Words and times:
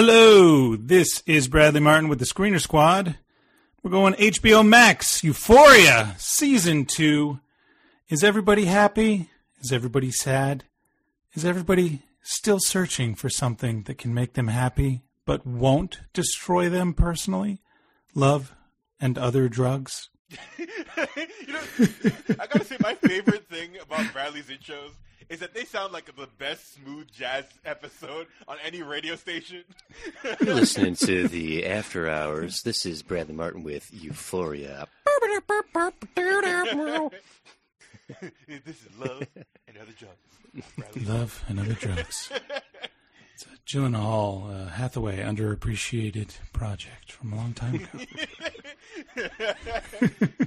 Hello, 0.00 0.76
this 0.76 1.24
is 1.26 1.48
Bradley 1.48 1.80
Martin 1.80 2.08
with 2.08 2.20
the 2.20 2.24
Screener 2.24 2.60
Squad. 2.60 3.18
We're 3.82 3.90
going 3.90 4.14
HBO 4.14 4.64
Max, 4.64 5.24
Euphoria, 5.24 6.14
Season 6.18 6.84
2. 6.84 7.40
Is 8.08 8.22
everybody 8.22 8.66
happy? 8.66 9.28
Is 9.60 9.72
everybody 9.72 10.12
sad? 10.12 10.62
Is 11.34 11.44
everybody 11.44 12.02
still 12.22 12.60
searching 12.60 13.16
for 13.16 13.28
something 13.28 13.82
that 13.88 13.98
can 13.98 14.14
make 14.14 14.34
them 14.34 14.46
happy 14.46 15.02
but 15.24 15.44
won't 15.44 15.98
destroy 16.12 16.68
them 16.68 16.94
personally? 16.94 17.60
Love 18.14 18.54
and 19.00 19.18
other 19.18 19.48
drugs? 19.48 20.10
you 20.58 20.66
know, 21.48 21.88
I 22.38 22.46
gotta 22.46 22.64
say, 22.64 22.76
my 22.78 22.94
favorite 22.94 23.48
thing 23.48 23.70
about 23.82 24.12
Bradley's 24.12 24.46
intros 24.46 24.92
is 25.28 25.40
that 25.40 25.54
they 25.54 25.64
sound 25.64 25.92
like 25.92 26.06
the 26.16 26.28
best 26.38 26.74
smooth 26.74 27.10
jazz 27.10 27.44
episode 27.64 28.26
on 28.46 28.56
any 28.64 28.82
radio 28.82 29.16
station. 29.16 29.64
You're 30.40 30.54
listening 30.54 30.94
to 30.96 31.28
the 31.28 31.66
After 31.66 32.08
Hours. 32.08 32.62
This 32.62 32.86
is 32.86 33.02
Bradley 33.02 33.34
Martin 33.34 33.62
with 33.62 33.90
Euphoria. 33.92 34.86
this 38.48 38.66
is 38.66 38.88
love 38.98 39.26
and 39.66 39.76
other 39.76 39.92
drugs. 39.98 40.66
Bradley. 40.76 41.04
Love 41.04 41.44
and 41.48 41.60
other 41.60 41.74
drugs. 41.74 42.32
It's 43.34 43.44
a 43.44 43.58
Gyllenhaal 43.66 44.50
uh, 44.50 44.68
Hathaway 44.70 45.18
underappreciated 45.18 46.38
project 46.52 47.12
from 47.12 47.32
a 47.34 47.36
long 47.36 47.52
time 47.52 47.74
ago. 47.74 47.86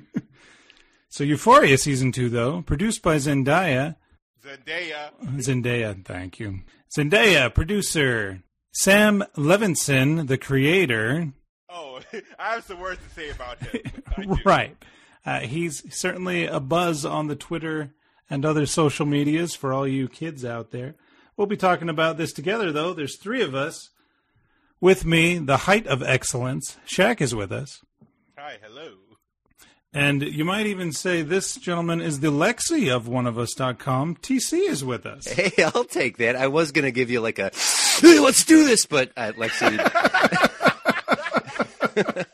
so 1.09 1.23
Euphoria 1.23 1.77
season 1.77 2.11
two, 2.11 2.29
though, 2.29 2.63
produced 2.63 3.03
by 3.03 3.17
Zendaya. 3.17 3.95
Zendaya. 4.44 5.11
Zendaya, 5.38 6.06
thank 6.06 6.39
you. 6.39 6.61
Zendaya, 6.95 7.53
producer. 7.53 8.44
Sam 8.73 9.23
Levinson, 9.36 10.28
the 10.28 10.38
creator. 10.38 11.33
Oh, 11.70 12.00
I 12.39 12.56
have 12.56 12.64
some 12.64 12.80
words 12.80 13.02
to 13.03 13.09
say 13.14 13.30
about 13.30 13.59
him. 13.59 13.81
Right. 14.45 14.78
Uh, 15.25 15.42
he's 15.42 15.83
certainly 15.95 16.45
a 16.45 16.59
buzz 16.59 17.06
on 17.06 17.28
the 17.28 17.36
Twitter 17.36 17.94
and 18.30 18.45
other 18.45 18.66
social 18.66 19.06
medias 19.06 19.56
for 19.56 19.72
all 19.72 19.88
you 19.88 20.08
kids 20.08 20.44
out 20.44 20.71
there. 20.71 20.95
We'll 21.38 21.48
be 21.48 21.58
talking 21.58 21.89
about 21.89 22.17
this 22.17 22.33
together, 22.33 22.71
though. 22.71 22.94
There's 22.94 23.17
three 23.17 23.42
of 23.42 23.55
us. 23.55 23.89
With 24.80 25.05
me, 25.05 25.38
the 25.38 25.58
height 25.58 25.86
of 25.86 26.02
excellence, 26.02 26.77
Shaq 26.88 27.21
is 27.21 27.36
with 27.36 27.52
us. 27.52 27.82
Hi, 28.38 28.58
hello. 28.61 29.11
And 29.93 30.21
you 30.21 30.45
might 30.45 30.67
even 30.67 30.93
say 30.93 31.21
this 31.21 31.55
gentleman 31.55 31.99
is 31.99 32.21
the 32.21 32.31
Lexi 32.31 32.93
of 32.93 33.07
oneofus.com. 33.07 34.15
TC 34.17 34.69
is 34.69 34.85
with 34.85 35.05
us. 35.05 35.27
Hey, 35.27 35.52
I'll 35.63 35.83
take 35.83 36.17
that. 36.17 36.37
I 36.37 36.47
was 36.47 36.71
going 36.71 36.85
to 36.85 36.91
give 36.91 37.09
you 37.09 37.19
like 37.19 37.39
a, 37.39 37.52
hey, 37.99 38.19
let's 38.19 38.45
do 38.45 38.65
this, 38.65 38.85
but 38.85 39.11
uh, 39.17 39.33
Lexi. 39.33 39.77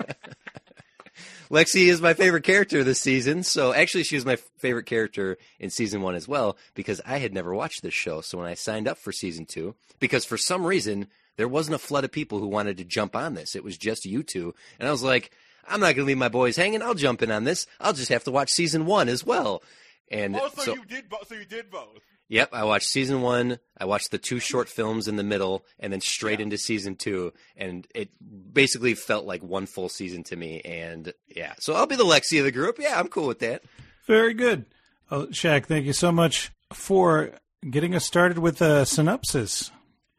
Lexi 1.49 1.87
is 1.87 2.01
my 2.01 2.13
favorite 2.13 2.43
character 2.43 2.83
this 2.83 2.99
season. 2.99 3.41
So 3.41 3.73
actually, 3.73 4.03
she 4.03 4.15
was 4.15 4.25
my 4.25 4.35
favorite 4.57 4.85
character 4.85 5.37
in 5.59 5.71
season 5.71 6.01
one 6.01 6.13
as 6.13 6.27
well 6.27 6.57
because 6.75 7.01
I 7.05 7.17
had 7.17 7.33
never 7.33 7.55
watched 7.55 7.81
this 7.81 7.93
show. 7.93 8.21
So 8.21 8.37
when 8.37 8.47
I 8.47 8.53
signed 8.53 8.87
up 8.87 8.99
for 8.99 9.11
season 9.11 9.45
two, 9.45 9.73
because 9.99 10.25
for 10.25 10.37
some 10.37 10.63
reason 10.63 11.07
there 11.37 11.47
wasn't 11.47 11.75
a 11.75 11.79
flood 11.79 12.03
of 12.03 12.11
people 12.11 12.39
who 12.39 12.47
wanted 12.47 12.77
to 12.77 12.83
jump 12.83 13.15
on 13.15 13.33
this, 13.33 13.55
it 13.55 13.63
was 13.63 13.77
just 13.77 14.05
you 14.05 14.23
two, 14.23 14.53
and 14.79 14.87
I 14.87 14.91
was 14.91 15.03
like, 15.03 15.31
I'm 15.67 15.79
not 15.79 15.87
going 15.95 15.97
to 15.97 16.03
leave 16.05 16.17
my 16.17 16.29
boys 16.29 16.55
hanging. 16.55 16.81
I'll 16.81 16.93
jump 16.93 17.21
in 17.21 17.31
on 17.31 17.43
this. 17.43 17.67
I'll 17.79 17.93
just 17.93 18.09
have 18.09 18.23
to 18.25 18.31
watch 18.31 18.49
season 18.51 18.85
one 18.85 19.09
as 19.09 19.25
well. 19.25 19.61
And 20.09 20.35
Oh, 20.35 20.49
so, 20.55 20.61
so 20.63 20.75
you 20.75 20.85
did. 20.85 21.09
Bo- 21.09 21.17
so 21.27 21.35
you 21.35 21.45
did 21.45 21.69
both. 21.69 21.99
Yep, 22.29 22.49
I 22.53 22.65
watched 22.65 22.87
season 22.89 23.21
one. 23.21 23.57
I 23.77 23.85
watched 23.85 24.11
the 24.11 24.17
two 24.17 24.39
short 24.39 24.67
films 24.67 25.07
in 25.07 25.15
the 25.15 25.23
middle, 25.23 25.63
and 25.79 25.93
then 25.93 26.01
straight 26.01 26.41
into 26.41 26.57
season 26.57 26.95
two. 26.97 27.31
And 27.55 27.87
it 27.95 28.09
basically 28.53 28.95
felt 28.95 29.25
like 29.25 29.41
one 29.41 29.65
full 29.65 29.87
season 29.87 30.23
to 30.25 30.35
me. 30.35 30.59
And 30.61 31.13
yeah, 31.33 31.53
so 31.59 31.73
I'll 31.73 31.85
be 31.87 31.95
the 31.95 32.03
Lexi 32.03 32.37
of 32.39 32.45
the 32.45 32.51
group. 32.51 32.77
Yeah, 32.79 32.99
I'm 32.99 33.07
cool 33.07 33.27
with 33.27 33.39
that. 33.39 33.63
Very 34.07 34.33
good. 34.33 34.65
Oh, 35.09 35.27
Shaq, 35.27 35.65
thank 35.67 35.85
you 35.85 35.93
so 35.93 36.11
much 36.11 36.51
for 36.73 37.31
getting 37.69 37.95
us 37.95 38.03
started 38.05 38.39
with 38.39 38.61
a 38.61 38.85
synopsis. 38.85 39.71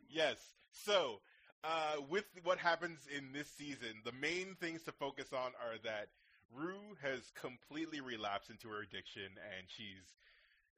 Yes. 0.09 0.37
So, 0.73 1.21
uh, 1.69 2.01
with 2.09 2.25
what 2.45 2.59
happens 2.59 3.01
in 3.15 3.33
this 3.33 3.49
season, 3.59 4.01
the 4.05 4.12
main 4.12 4.56
things 4.59 4.83
to 4.84 4.93
focus 4.93 5.27
on 5.33 5.53
are 5.61 5.77
that 5.84 6.09
Rue 6.56 6.97
has 7.03 7.21
completely 7.39 8.01
relapsed 8.01 8.49
into 8.49 8.69
her 8.69 8.81
addiction, 8.81 9.23
and 9.23 9.67
she's 9.69 10.15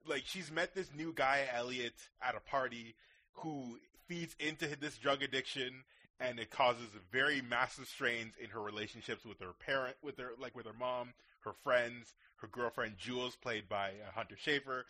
like 0.08 0.22
she's 0.26 0.50
met 0.50 0.74
this 0.74 0.90
new 0.96 1.12
guy 1.14 1.46
Elliot 1.54 1.94
at 2.20 2.34
a 2.34 2.40
party 2.40 2.96
who 3.34 3.78
feeds 4.08 4.34
into 4.40 4.66
this 4.80 4.96
drug 4.98 5.22
addiction, 5.22 5.84
and 6.18 6.40
it 6.40 6.50
causes 6.50 6.88
very 7.12 7.40
massive 7.40 7.86
strains 7.86 8.34
in 8.42 8.50
her 8.50 8.60
relationships 8.60 9.24
with 9.24 9.38
her 9.38 9.52
parent, 9.64 9.94
with 10.02 10.18
her 10.18 10.32
like 10.40 10.56
with 10.56 10.66
her 10.66 10.76
mom, 10.76 11.12
her 11.44 11.52
friends, 11.62 12.14
her 12.40 12.48
girlfriend 12.48 12.98
Jules, 12.98 13.36
played 13.36 13.68
by 13.68 13.90
uh, 13.90 14.10
Hunter 14.12 14.36
Schafer. 14.44 14.82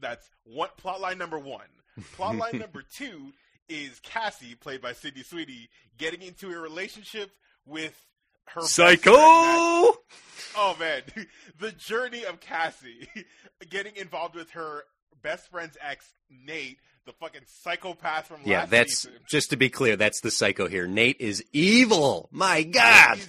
That's 0.00 0.28
one 0.44 0.70
plotline 0.82 1.16
number 1.16 1.38
one. 1.38 1.68
Plotline 2.18 2.58
number 2.60 2.82
two 2.82 3.32
is 3.72 4.00
Cassie, 4.00 4.54
played 4.54 4.80
by 4.82 4.92
Sydney 4.92 5.22
Sweeney, 5.22 5.68
getting 5.98 6.22
into 6.22 6.50
a 6.50 6.58
relationship 6.58 7.30
with 7.66 7.94
her 8.46 8.60
friend, 8.60 8.68
Psycho! 8.68 9.12
Oh 9.14 10.76
man, 10.78 11.02
the 11.58 11.72
journey 11.72 12.24
of 12.24 12.40
Cassie 12.40 13.08
getting 13.70 13.96
involved 13.96 14.34
with 14.34 14.50
her 14.50 14.82
best 15.22 15.50
friend's 15.50 15.76
ex, 15.80 16.12
Nate, 16.44 16.78
the 17.06 17.12
fucking 17.12 17.42
psychopath 17.46 18.26
from 18.26 18.40
Yeah, 18.44 18.60
last 18.60 18.70
that's 18.70 19.02
season. 19.02 19.18
just 19.30 19.50
to 19.50 19.56
be 19.56 19.68
clear, 19.70 19.96
that's 19.96 20.20
the 20.20 20.30
psycho 20.30 20.68
here. 20.68 20.86
Nate 20.86 21.16
is 21.20 21.42
evil. 21.52 22.28
My 22.32 22.62
God. 22.64 23.16
He's- 23.18 23.28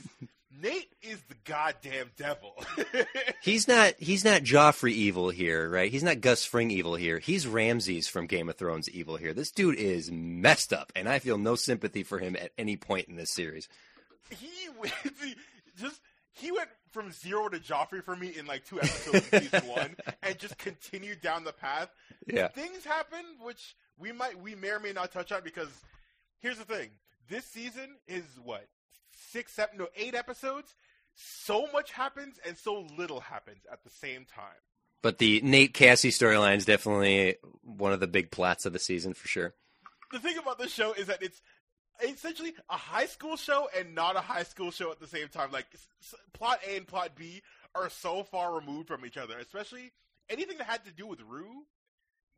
Nate 0.61 0.91
is 1.01 1.21
the 1.23 1.35
goddamn 1.45 2.11
devil. 2.17 2.53
He's 3.41 3.67
not 3.67 3.95
he's 3.97 4.23
not 4.23 4.41
Joffrey 4.43 4.91
evil 4.91 5.29
here, 5.29 5.69
right? 5.69 5.91
He's 5.91 6.03
not 6.03 6.21
Gus 6.21 6.45
Fring 6.45 6.71
evil 6.71 6.95
here. 6.95 7.19
He's 7.19 7.45
Ramsay 7.47 8.01
from 8.01 8.27
Game 8.27 8.47
of 8.49 8.55
Thrones 8.55 8.89
evil 8.89 9.17
here. 9.17 9.33
This 9.33 9.51
dude 9.51 9.75
is 9.75 10.11
messed 10.11 10.71
up, 10.71 10.91
and 10.95 11.09
I 11.09 11.19
feel 11.19 11.37
no 11.37 11.55
sympathy 11.55 12.03
for 12.03 12.19
him 12.19 12.35
at 12.35 12.51
any 12.57 12.77
point 12.77 13.09
in 13.09 13.15
this 13.15 13.31
series. 13.31 13.67
he 14.29 14.69
went 14.79 14.93
just 15.77 15.99
he 16.31 16.51
went 16.51 16.69
from 16.91 17.11
zero 17.11 17.49
to 17.49 17.59
Joffrey 17.59 18.03
for 18.03 18.15
me 18.15 18.33
in 18.37 18.45
like 18.45 18.65
two 18.65 18.79
episodes 18.79 19.27
of 19.33 19.41
season 19.41 19.67
one, 19.67 19.95
and 20.21 20.37
just 20.37 20.57
continued 20.57 21.21
down 21.21 21.43
the 21.43 21.53
path. 21.53 21.89
Yeah. 22.27 22.47
things 22.49 22.85
happen 22.85 23.25
which 23.41 23.75
we 23.97 24.11
might 24.11 24.39
we 24.39 24.55
may 24.55 24.69
or 24.69 24.79
may 24.79 24.93
not 24.93 25.11
touch 25.11 25.31
on 25.31 25.41
because 25.43 25.69
here's 26.39 26.57
the 26.57 26.65
thing: 26.65 26.89
this 27.27 27.45
season 27.45 27.97
is 28.07 28.23
what 28.43 28.67
six, 29.33 29.51
seven, 29.51 29.77
no, 29.77 29.87
eight 29.95 30.15
episodes. 30.15 30.75
So 31.15 31.67
much 31.73 31.91
happens 31.91 32.39
and 32.47 32.57
so 32.57 32.87
little 32.97 33.19
happens 33.19 33.65
at 33.71 33.83
the 33.83 33.89
same 33.89 34.25
time. 34.25 34.61
But 35.01 35.17
the 35.17 35.41
Nate 35.41 35.73
Cassie 35.73 36.11
storyline 36.11 36.57
is 36.57 36.65
definitely 36.65 37.35
one 37.61 37.91
of 37.91 37.99
the 37.99 38.07
big 38.07 38.31
plots 38.31 38.65
of 38.65 38.71
the 38.71 38.79
season 38.79 39.13
for 39.13 39.27
sure. 39.27 39.53
The 40.13 40.19
thing 40.19 40.37
about 40.37 40.57
this 40.57 40.71
show 40.71 40.93
is 40.93 41.07
that 41.07 41.21
it's 41.21 41.41
essentially 42.01 42.53
a 42.69 42.77
high 42.77 43.05
school 43.05 43.35
show 43.35 43.67
and 43.77 43.93
not 43.93 44.15
a 44.15 44.21
high 44.21 44.43
school 44.43 44.71
show 44.71 44.91
at 44.91 44.99
the 44.99 45.07
same 45.07 45.27
time. 45.27 45.51
Like 45.51 45.65
plot 46.31 46.59
A 46.67 46.77
and 46.77 46.87
plot 46.87 47.11
B 47.15 47.41
are 47.75 47.89
so 47.89 48.23
far 48.23 48.55
removed 48.55 48.87
from 48.87 49.05
each 49.05 49.17
other, 49.17 49.37
especially 49.39 49.91
anything 50.29 50.57
that 50.59 50.67
had 50.67 50.85
to 50.85 50.91
do 50.93 51.05
with 51.05 51.19
Rue 51.21 51.65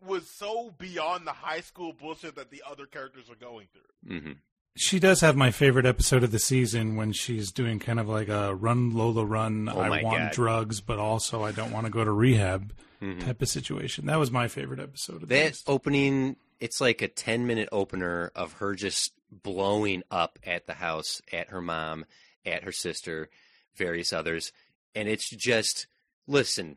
was 0.05 0.27
so 0.27 0.73
beyond 0.77 1.25
the 1.27 1.31
high 1.31 1.61
school 1.61 1.93
bullshit 1.93 2.35
that 2.35 2.51
the 2.51 2.63
other 2.69 2.85
characters 2.85 3.29
are 3.29 3.35
going 3.35 3.67
through. 3.71 4.19
hmm 4.19 4.31
She 4.77 4.99
does 4.99 5.21
have 5.21 5.37
my 5.37 5.51
favorite 5.51 5.85
episode 5.85 6.23
of 6.23 6.31
the 6.31 6.39
season 6.39 6.97
when 6.97 7.13
she's 7.13 7.51
doing 7.51 7.79
kind 7.79 7.99
of 7.99 8.09
like 8.09 8.27
a 8.27 8.53
run 8.53 8.93
Lola 8.93 9.25
run. 9.25 9.69
Oh 9.69 9.79
I 9.79 10.03
want 10.03 10.23
God. 10.23 10.31
drugs, 10.33 10.81
but 10.81 10.99
also 10.99 11.43
I 11.43 11.51
don't 11.51 11.71
want 11.71 11.85
to 11.85 11.91
go 11.91 12.03
to 12.03 12.11
rehab 12.11 12.73
mm-hmm. 13.01 13.19
type 13.19 13.41
of 13.41 13.47
situation. 13.47 14.05
That 14.07 14.19
was 14.19 14.31
my 14.31 14.49
favorite 14.49 14.81
episode 14.81 15.23
of 15.23 15.29
That 15.29 15.51
this. 15.51 15.63
opening, 15.65 16.35
it's 16.59 16.81
like 16.81 17.01
a 17.01 17.07
10 17.07 17.47
minute 17.47 17.69
opener 17.71 18.31
of 18.35 18.53
her 18.53 18.75
just 18.75 19.13
blowing 19.31 20.03
up 20.11 20.39
at 20.45 20.67
the 20.67 20.73
house, 20.73 21.21
at 21.31 21.49
her 21.49 21.61
mom, 21.61 22.05
at 22.45 22.63
her 22.63 22.71
sister, 22.71 23.29
various 23.75 24.11
others. 24.11 24.51
And 24.93 25.07
it's 25.07 25.29
just, 25.29 25.87
listen, 26.27 26.75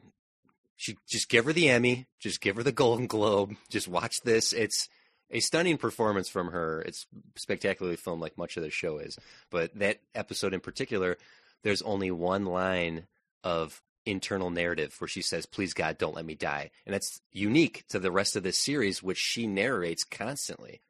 she 0.77 0.97
just 1.09 1.29
give 1.29 1.45
her 1.47 1.53
the 1.53 1.69
Emmy, 1.69 2.06
just 2.21 2.41
give 2.41 2.56
her 2.56 2.62
the 2.62 2.73
Golden 2.73 3.09
Globe, 3.09 3.56
just 3.69 3.89
watch 3.89 4.21
this. 4.23 4.53
It's 4.53 4.89
a 5.31 5.41
stunning 5.41 5.79
performance 5.79 6.29
from 6.29 6.49
her. 6.49 6.83
It's 6.83 7.07
spectacularly 7.37 7.97
filmed, 7.97 8.23
like 8.23 8.39
much 8.39 8.57
of 8.57 8.63
the 8.63 8.71
show 8.71 8.99
is. 8.99 9.19
But 9.51 9.79
that 9.79 10.01
episode 10.15 10.55
in 10.55 10.61
particular, 10.61 11.17
there's 11.63 11.83
only 11.83 12.11
one 12.11 12.47
line 12.47 13.07
of 13.45 13.83
internal 14.07 14.51
narrative 14.51 14.95
where 14.99 15.09
she 15.09 15.23
says, 15.23 15.47
Please 15.47 15.75
God, 15.75 15.99
don't 15.99 16.15
let 16.15 16.25
me 16.25 16.35
die. 16.35 16.71
And 16.87 16.95
that's 16.95 17.21
unique 17.33 17.85
to 17.89 17.99
the 17.99 18.11
rest 18.11 18.37
of 18.37 18.43
this 18.43 18.59
series, 18.59 19.03
which 19.03 19.19
she 19.19 19.47
narrates 19.47 20.05
constantly. 20.05 20.81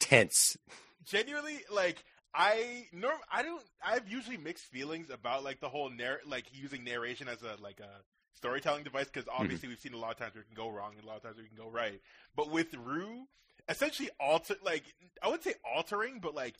Tense. 0.00 0.56
genuinely 1.04 1.58
like 1.72 2.04
I 2.34 2.86
norm 2.92 3.18
I 3.32 3.42
don't 3.42 3.62
I've 3.84 4.08
usually 4.08 4.36
mixed 4.36 4.64
feelings 4.66 5.10
about 5.10 5.42
like 5.42 5.60
the 5.60 5.68
whole 5.68 5.90
narr 5.90 6.20
like 6.26 6.44
using 6.52 6.84
narration 6.84 7.26
as 7.26 7.42
a 7.42 7.60
like 7.60 7.80
a 7.80 7.88
storytelling 8.34 8.84
device 8.84 9.06
because 9.06 9.24
mm-hmm. 9.24 9.42
obviously 9.42 9.68
we've 9.68 9.80
seen 9.80 9.94
a 9.94 9.98
lot 9.98 10.12
of 10.12 10.18
times 10.18 10.34
where 10.34 10.42
it 10.42 10.46
can 10.46 10.56
go 10.56 10.70
wrong 10.70 10.92
and 10.96 11.04
a 11.04 11.06
lot 11.06 11.16
of 11.16 11.22
times 11.22 11.36
where 11.36 11.44
it 11.44 11.48
can 11.48 11.58
go 11.58 11.68
right. 11.68 12.00
But 12.36 12.50
with 12.50 12.72
Rue, 12.74 13.26
essentially 13.68 14.10
alter 14.20 14.54
like 14.64 14.84
I 15.22 15.26
wouldn't 15.26 15.44
say 15.44 15.54
altering, 15.64 16.20
but 16.20 16.34
like 16.34 16.54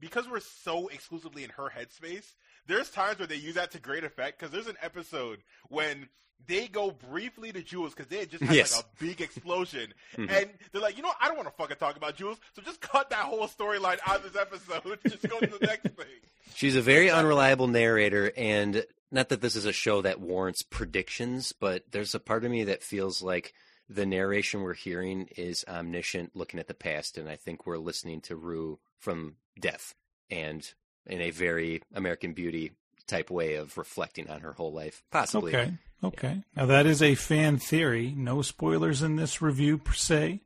because 0.00 0.28
we're 0.28 0.40
so 0.40 0.88
exclusively 0.88 1.44
in 1.44 1.50
her 1.50 1.70
headspace, 1.70 2.34
there's 2.66 2.90
times 2.90 3.18
where 3.18 3.28
they 3.28 3.36
use 3.36 3.54
that 3.54 3.70
to 3.72 3.78
great 3.80 4.04
effect. 4.04 4.38
Because 4.38 4.52
there's 4.52 4.66
an 4.66 4.76
episode 4.82 5.40
when 5.68 6.08
they 6.48 6.66
go 6.66 6.90
briefly 6.90 7.52
to 7.52 7.62
Jules 7.62 7.94
because 7.94 8.08
they 8.08 8.18
had 8.18 8.30
just 8.30 8.42
had 8.42 8.56
Yes. 8.56 8.74
like 8.76 8.84
a 8.84 9.04
big 9.04 9.20
explosion, 9.20 9.94
Mhm. 10.16 10.28
and 10.28 10.50
they're 10.72 10.82
like, 10.82 10.96
you 10.96 11.02
know, 11.04 11.12
I 11.20 11.28
don't 11.28 11.36
want 11.36 11.48
to 11.48 11.54
fucking 11.54 11.76
talk 11.76 11.96
about 11.96 12.16
Jules, 12.16 12.38
so 12.54 12.62
just 12.62 12.80
cut 12.80 13.10
that 13.10 13.26
whole 13.26 13.46
storyline 13.46 14.00
out 14.04 14.24
of 14.24 14.32
this 14.32 14.34
episode. 14.40 14.98
just 15.08 15.22
go 15.28 15.38
to 15.38 15.46
the 15.46 15.64
next 15.64 15.82
thing. 15.90 16.06
She's 16.54 16.74
a 16.74 16.82
very 16.82 17.10
unreliable 17.10 17.68
narrator, 17.68 18.32
and 18.36 18.84
not 19.12 19.28
that 19.28 19.40
this 19.40 19.54
is 19.54 19.66
a 19.66 19.72
show 19.72 20.02
that 20.02 20.20
warrants 20.20 20.62
predictions, 20.62 21.52
but 21.52 21.84
there's 21.92 22.14
a 22.16 22.20
part 22.20 22.44
of 22.44 22.50
me 22.50 22.64
that 22.64 22.82
feels 22.82 23.22
like 23.22 23.54
the 23.88 24.06
narration 24.06 24.62
we're 24.62 24.74
hearing 24.74 25.28
is 25.36 25.64
omniscient, 25.68 26.34
looking 26.34 26.60
at 26.60 26.68
the 26.68 26.74
past, 26.74 27.18
and 27.18 27.28
I 27.28 27.36
think 27.36 27.66
we're 27.66 27.78
listening 27.78 28.20
to 28.22 28.36
Rue 28.36 28.78
from 28.98 29.36
death, 29.58 29.94
and 30.30 30.68
in 31.06 31.20
a 31.20 31.30
very 31.30 31.82
American 31.94 32.32
Beauty 32.32 32.72
type 33.06 33.30
way 33.30 33.54
of 33.56 33.76
reflecting 33.76 34.30
on 34.30 34.40
her 34.40 34.52
whole 34.52 34.72
life, 34.72 35.02
possibly. 35.10 35.54
Okay. 35.54 35.72
Okay. 36.04 36.42
Now 36.56 36.66
that 36.66 36.86
is 36.86 37.02
a 37.02 37.14
fan 37.14 37.58
theory. 37.58 38.12
No 38.16 38.42
spoilers 38.42 39.02
in 39.02 39.16
this 39.16 39.40
review 39.40 39.78
per 39.78 39.92
se. 39.92 40.40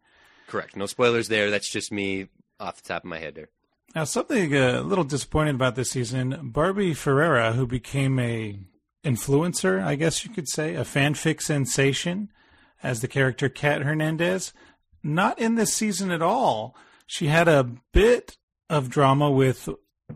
Correct. 0.49 0.77
No 0.77 0.87
spoilers 0.87 1.29
there. 1.29 1.51
That's 1.51 1.71
just 1.71 1.91
me 1.91 2.29
off 2.61 2.83
the 2.83 2.89
top 2.89 3.05
of 3.05 3.09
my 3.09 3.19
head 3.19 3.35
there. 3.35 3.49
Now 3.95 4.05
something 4.05 4.55
uh, 4.55 4.81
a 4.81 4.83
little 4.83 5.05
disappointed 5.05 5.55
about 5.55 5.75
this 5.75 5.91
season. 5.91 6.51
Barbie 6.53 6.93
Ferreira, 6.93 7.53
who 7.53 7.67
became 7.67 8.19
a 8.19 8.59
influencer, 9.03 9.83
I 9.83 9.95
guess 9.95 10.25
you 10.25 10.33
could 10.33 10.49
say, 10.49 10.75
a 10.75 10.83
fanfic 10.83 11.41
sensation, 11.41 12.31
as 12.83 13.01
the 13.01 13.09
character 13.09 13.49
Kat 13.49 13.83
Hernandez, 13.83 14.53
not 15.03 15.39
in 15.39 15.55
this 15.55 15.73
season 15.73 16.11
at 16.11 16.23
all. 16.23 16.77
She 17.07 17.29
had 17.29 17.49
a 17.49 17.71
bit 17.93 18.37
of 18.69 18.91
drama 18.91 19.31
with 19.31 19.69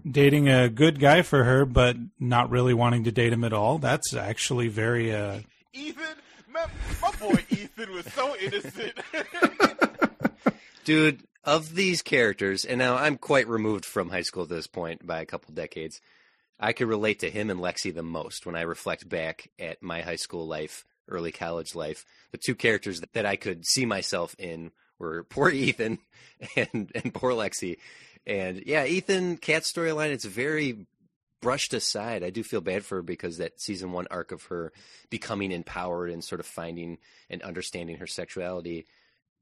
dating 0.09 0.49
a 0.49 0.69
good 0.69 1.01
guy 1.01 1.23
for 1.23 1.45
her, 1.45 1.65
but 1.65 1.97
not 2.19 2.51
really 2.51 2.75
wanting 2.75 3.05
to 3.05 3.13
date 3.13 3.33
him 3.33 3.45
at 3.45 3.53
all. 3.53 3.79
That's 3.79 4.15
actually 4.15 4.69
very 4.69 5.15
uh, 5.15 5.41
Ethan, 5.73 6.17
my, 6.49 6.67
my 7.01 7.11
boy 7.13 7.45
Ethan 7.51 7.93
was 7.93 8.13
so 8.13 8.35
innocent. 8.37 8.99
Dude, 10.85 11.23
of 11.45 11.75
these 11.75 12.03
characters, 12.03 12.65
and 12.65 12.79
now 12.79 12.97
I'm 12.97 13.17
quite 13.17 13.49
removed 13.49 13.85
from 13.85 14.11
high 14.11 14.23
school 14.23 14.45
at 14.45 14.49
this 14.49 14.67
point 14.67 15.07
by 15.07 15.21
a 15.21 15.27
couple 15.27 15.55
decades, 15.55 16.01
I 16.59 16.73
could 16.73 16.89
relate 16.89 17.21
to 17.21 17.31
him 17.31 17.51
and 17.51 17.61
Lexi 17.61 17.95
the 17.95 18.03
most 18.03 18.45
when 18.45 18.57
I 18.57 18.63
reflect 18.63 19.09
back 19.09 19.51
at 19.59 19.83
my 19.83 20.03
high 20.03 20.17
school 20.17 20.47
life, 20.47 20.85
early 21.11 21.33
college 21.33 21.75
life. 21.75 22.05
The 22.33 22.39
two 22.39 22.55
characters 22.55 23.03
that 23.13 23.27
I 23.27 23.37
could 23.37 23.67
see 23.67 23.87
myself 23.87 24.35
in 24.39 24.73
were 24.99 25.25
poor 25.25 25.51
Ethan 25.51 25.99
and, 26.57 26.91
and 26.95 27.15
poor 27.15 27.33
Lexi. 27.33 27.79
And 28.27 28.63
yeah, 28.67 28.85
Ethan, 28.85 29.39
Kat's 29.39 29.73
storyline, 29.73 30.11
it's 30.11 30.25
very 30.25 30.87
brushed 31.41 31.73
aside. 31.73 32.23
I 32.23 32.31
do 32.31 32.43
feel 32.43 32.61
bad 32.61 32.85
for 32.85 32.97
her 32.97 33.03
because 33.03 33.39
that 33.39 33.61
season 33.61 33.93
one 33.93 34.07
arc 34.11 34.31
of 34.31 34.45
her 34.45 34.73
becoming 35.09 35.53
empowered 35.53 36.11
and 36.11 36.23
sort 36.23 36.41
of 36.41 36.47
finding 36.47 36.99
and 37.31 37.43
understanding 37.43 37.97
her 37.97 38.07
sexuality 38.07 38.87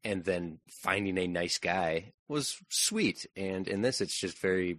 and 0.04 0.24
then 0.24 0.58
finding 0.68 1.18
a 1.18 1.26
nice 1.26 1.58
guy 1.58 2.12
was 2.28 2.58
sweet. 2.68 3.26
And 3.36 3.66
in 3.66 3.82
this, 3.82 4.00
it's 4.00 4.18
just 4.18 4.38
very. 4.38 4.78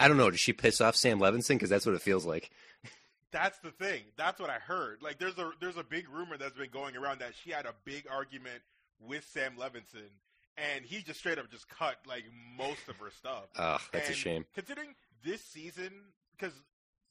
I 0.00 0.08
don't 0.08 0.16
know. 0.16 0.30
Does 0.30 0.40
she 0.40 0.52
piss 0.52 0.80
off 0.80 0.96
Sam 0.96 1.20
Levinson? 1.20 1.50
Because 1.54 1.70
that's 1.70 1.86
what 1.86 1.94
it 1.94 2.02
feels 2.02 2.26
like. 2.26 2.50
That's 3.32 3.58
the 3.60 3.70
thing. 3.70 4.02
That's 4.16 4.40
what 4.40 4.50
I 4.50 4.58
heard. 4.58 5.02
Like, 5.02 5.18
there's 5.18 5.38
a 5.38 5.50
there's 5.60 5.76
a 5.78 5.84
big 5.84 6.08
rumor 6.08 6.36
that's 6.36 6.56
been 6.56 6.70
going 6.70 6.96
around 6.96 7.20
that 7.20 7.32
she 7.42 7.50
had 7.50 7.66
a 7.66 7.74
big 7.84 8.06
argument 8.10 8.62
with 9.00 9.26
Sam 9.32 9.54
Levinson, 9.58 10.08
and 10.56 10.84
he 10.84 11.02
just 11.02 11.18
straight 11.20 11.38
up 11.38 11.50
just 11.50 11.68
cut 11.68 11.96
like 12.06 12.24
most 12.58 12.88
of 12.88 12.96
her 12.96 13.10
stuff. 13.10 13.44
Ugh, 13.56 13.80
that's 13.92 14.10
a 14.10 14.14
shame. 14.14 14.44
Considering 14.54 14.94
this 15.24 15.42
season, 15.44 15.90
because 16.38 16.52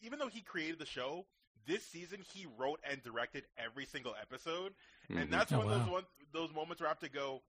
even 0.02 0.20
though 0.20 0.28
he 0.28 0.42
created 0.42 0.80
the 0.80 0.86
show, 0.86 1.26
this 1.68 1.84
season 1.86 2.20
he 2.34 2.46
wrote 2.58 2.80
and 2.90 3.02
directed 3.04 3.44
every 3.58 3.86
single 3.86 4.14
episode, 4.22 4.74
Mhm. 5.10 5.22
and 5.24 5.32
that's 5.34 5.52
Oh, 5.52 5.58
one 5.58 5.68
of 5.68 5.72
those 5.80 5.88
wow. 5.88 5.94
one, 5.94 6.06
those 6.34 6.54
moments 6.54 6.80
where 6.82 6.88
I 6.88 6.92
have 6.92 7.00
to 7.00 7.10
go. 7.10 7.42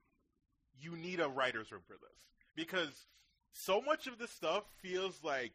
You 0.81 0.97
need 0.97 1.21
a 1.21 1.29
writers' 1.29 1.71
room 1.71 1.83
for 1.87 1.93
this 1.95 2.19
because 2.57 3.07
so 3.53 3.81
much 3.83 4.07
of 4.07 4.19
this 4.19 4.31
stuff 4.31 4.65
feels 4.81 5.23
like 5.23 5.53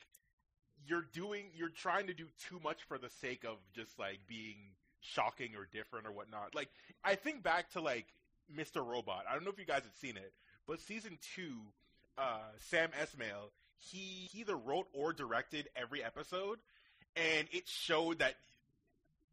you're 0.87 1.05
doing, 1.13 1.45
you're 1.55 1.69
trying 1.69 2.07
to 2.07 2.13
do 2.13 2.25
too 2.49 2.59
much 2.63 2.83
for 2.87 2.97
the 2.97 3.09
sake 3.21 3.43
of 3.43 3.57
just 3.75 3.97
like 3.99 4.19
being 4.27 4.55
shocking 5.01 5.55
or 5.55 5.67
different 5.71 6.07
or 6.07 6.11
whatnot. 6.11 6.55
Like 6.55 6.69
I 7.03 7.15
think 7.15 7.43
back 7.43 7.71
to 7.71 7.81
like 7.81 8.07
Mr. 8.55 8.85
Robot. 8.85 9.25
I 9.29 9.33
don't 9.33 9.43
know 9.43 9.51
if 9.51 9.59
you 9.59 9.65
guys 9.65 9.83
have 9.83 9.95
seen 9.99 10.17
it, 10.17 10.31
but 10.67 10.79
season 10.81 11.17
two, 11.35 11.53
uh, 12.17 12.39
Sam 12.69 12.89
Esmail, 13.01 13.51
he 13.77 14.29
he 14.31 14.41
either 14.41 14.55
wrote 14.55 14.87
or 14.93 15.13
directed 15.13 15.69
every 15.75 16.03
episode, 16.03 16.59
and 17.15 17.47
it 17.51 17.67
showed 17.67 18.19
that 18.19 18.35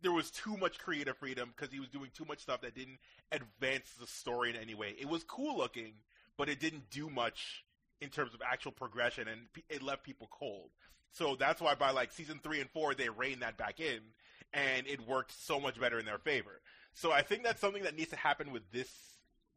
there 0.03 0.13
was 0.13 0.31
too 0.31 0.57
much 0.57 0.79
creative 0.79 1.17
freedom 1.17 1.53
because 1.57 1.73
he 1.73 1.81
was 1.81 1.89
doing 1.89 2.11
too 2.15 2.25
much 2.27 2.41
stuff 2.41 2.61
that 2.61 2.75
didn't 2.75 2.99
advance 3.33 3.91
the 3.99 4.07
story 4.07 4.51
in 4.51 4.57
any 4.57 4.75
way. 4.75 4.95
It 4.99 5.09
was 5.09 5.25
cool 5.25 5.57
looking, 5.57 5.95
but 6.37 6.49
it 6.49 6.61
didn't 6.61 6.91
do 6.91 7.09
much 7.09 7.65
in 8.01 8.11
terms 8.11 8.35
of 8.35 8.41
actual 8.43 8.73
progression, 8.73 9.29
and 9.29 9.43
it 9.69 9.83
left 9.83 10.05
people 10.05 10.29
cold. 10.31 10.71
So 11.13 11.37
that's 11.37 11.61
why 11.61 11.75
by 11.75 11.91
like 11.91 12.13
season 12.13 12.41
three 12.43 12.61
and 12.61 12.69
four, 12.71 12.95
they 12.95 13.09
reined 13.09 13.43
that 13.43 13.57
back 13.57 13.81
in, 13.81 14.01
and 14.53 14.87
it 14.87 15.07
worked 15.07 15.33
so 15.33 15.61
much 15.61 15.81
better 15.81 15.99
in 15.99 16.05
their 16.05 16.19
favor. 16.19 16.61
So 16.95 17.13
I 17.13 17.23
think 17.23 17.45
that's 17.45 17.61
something 17.61 17.85
that 17.85 17.97
needs 17.97 18.11
to 18.11 18.17
happen 18.17 18.53
with 18.53 18.71
this 18.73 18.89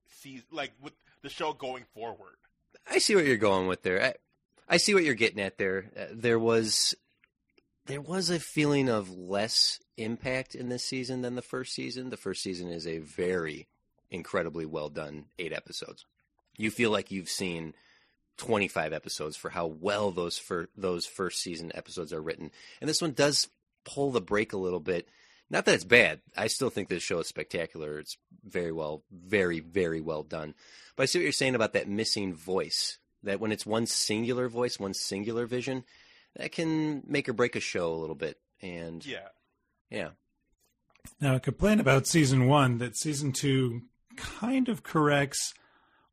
season, 0.08 0.46
like 0.52 0.72
with 0.82 0.94
the 1.22 1.30
show 1.30 1.54
going 1.54 1.86
forward. 1.94 2.38
I 2.90 3.00
see 3.00 3.16
what 3.16 3.26
you're 3.26 3.38
going 3.38 3.68
with 3.68 3.84
there. 3.84 4.04
I, 4.04 4.14
I 4.70 4.78
see 4.78 4.94
what 4.94 5.04
you're 5.04 5.14
getting 5.14 5.42
at 5.42 5.58
there. 5.58 5.86
Uh, 5.98 6.06
there 6.12 6.40
was 6.40 6.96
there 7.88 8.02
was 8.02 8.30
a 8.30 8.40
feeling 8.40 8.90
of 8.90 9.10
less 9.10 9.80
impact 9.96 10.56
in 10.56 10.70
this 10.70 10.84
season 10.84 11.22
than 11.22 11.36
the 11.36 11.42
first 11.42 11.74
season. 11.74 12.10
The 12.10 12.18
first 12.18 12.44
season 12.44 12.70
is 12.70 12.86
a 12.86 13.00
very 13.00 13.68
incredibly 14.12 14.66
well 14.66 14.90
done 14.90 15.26
eight 15.40 15.54
episodes. 15.54 16.06
You 16.58 16.70
feel 16.70 16.92
like 16.92 17.12
you've 17.12 17.30
seen 17.30 17.74
25 18.38 18.94
episodes 18.94 19.36
for 19.36 19.50
how 19.50 19.66
well 19.68 20.12
those 20.12 20.38
fir- 20.38 20.70
those 20.76 21.06
first 21.06 21.42
season 21.42 21.72
episodes 21.76 22.14
are 22.14 22.22
written. 22.22 22.52
And 22.82 22.90
this 22.90 23.02
one 23.02 23.12
does 23.12 23.48
pull 23.86 24.12
the 24.12 24.22
brake 24.22 24.54
a 24.54 24.58
little 24.58 24.80
bit. 24.80 25.08
Not 25.50 25.66
that 25.66 25.76
it's 25.76 25.84
bad. 25.86 26.22
I 26.36 26.48
still 26.48 26.70
think 26.70 26.90
this 26.90 27.04
show 27.04 27.20
is 27.20 27.28
spectacular. 27.28 28.00
It's 28.00 28.18
very 28.44 28.72
well, 28.72 29.04
very, 29.12 29.60
very 29.62 30.02
well 30.02 30.24
done. 30.24 30.54
But 30.96 31.04
I 31.04 31.06
see 31.06 31.20
what 31.20 31.24
you're 31.24 31.32
saying 31.32 31.56
about 31.56 31.74
that 31.74 31.88
missing 31.88 32.34
voice. 32.34 32.98
That 33.24 33.40
when 33.40 33.52
it's 33.52 33.66
one 33.66 33.86
singular 33.86 34.50
voice, 34.50 34.78
one 34.80 34.94
singular 34.94 35.46
vision, 35.46 35.84
that 36.36 36.52
can 36.52 37.02
make 37.08 37.28
or 37.30 37.34
break 37.34 37.56
a 37.56 37.60
show 37.62 37.94
a 37.94 37.98
little 37.98 38.16
bit. 38.16 38.38
And 38.62 39.06
Yeah. 39.06 39.30
yeah, 39.90 40.10
Now, 41.22 41.36
I 41.36 41.40
complain 41.40 41.80
about 41.80 42.06
season 42.08 42.48
one 42.48 42.78
that 42.80 42.98
season 42.98 43.32
two 43.32 43.84
kind 44.18 44.68
of 44.70 44.84
corrects, 44.84 45.54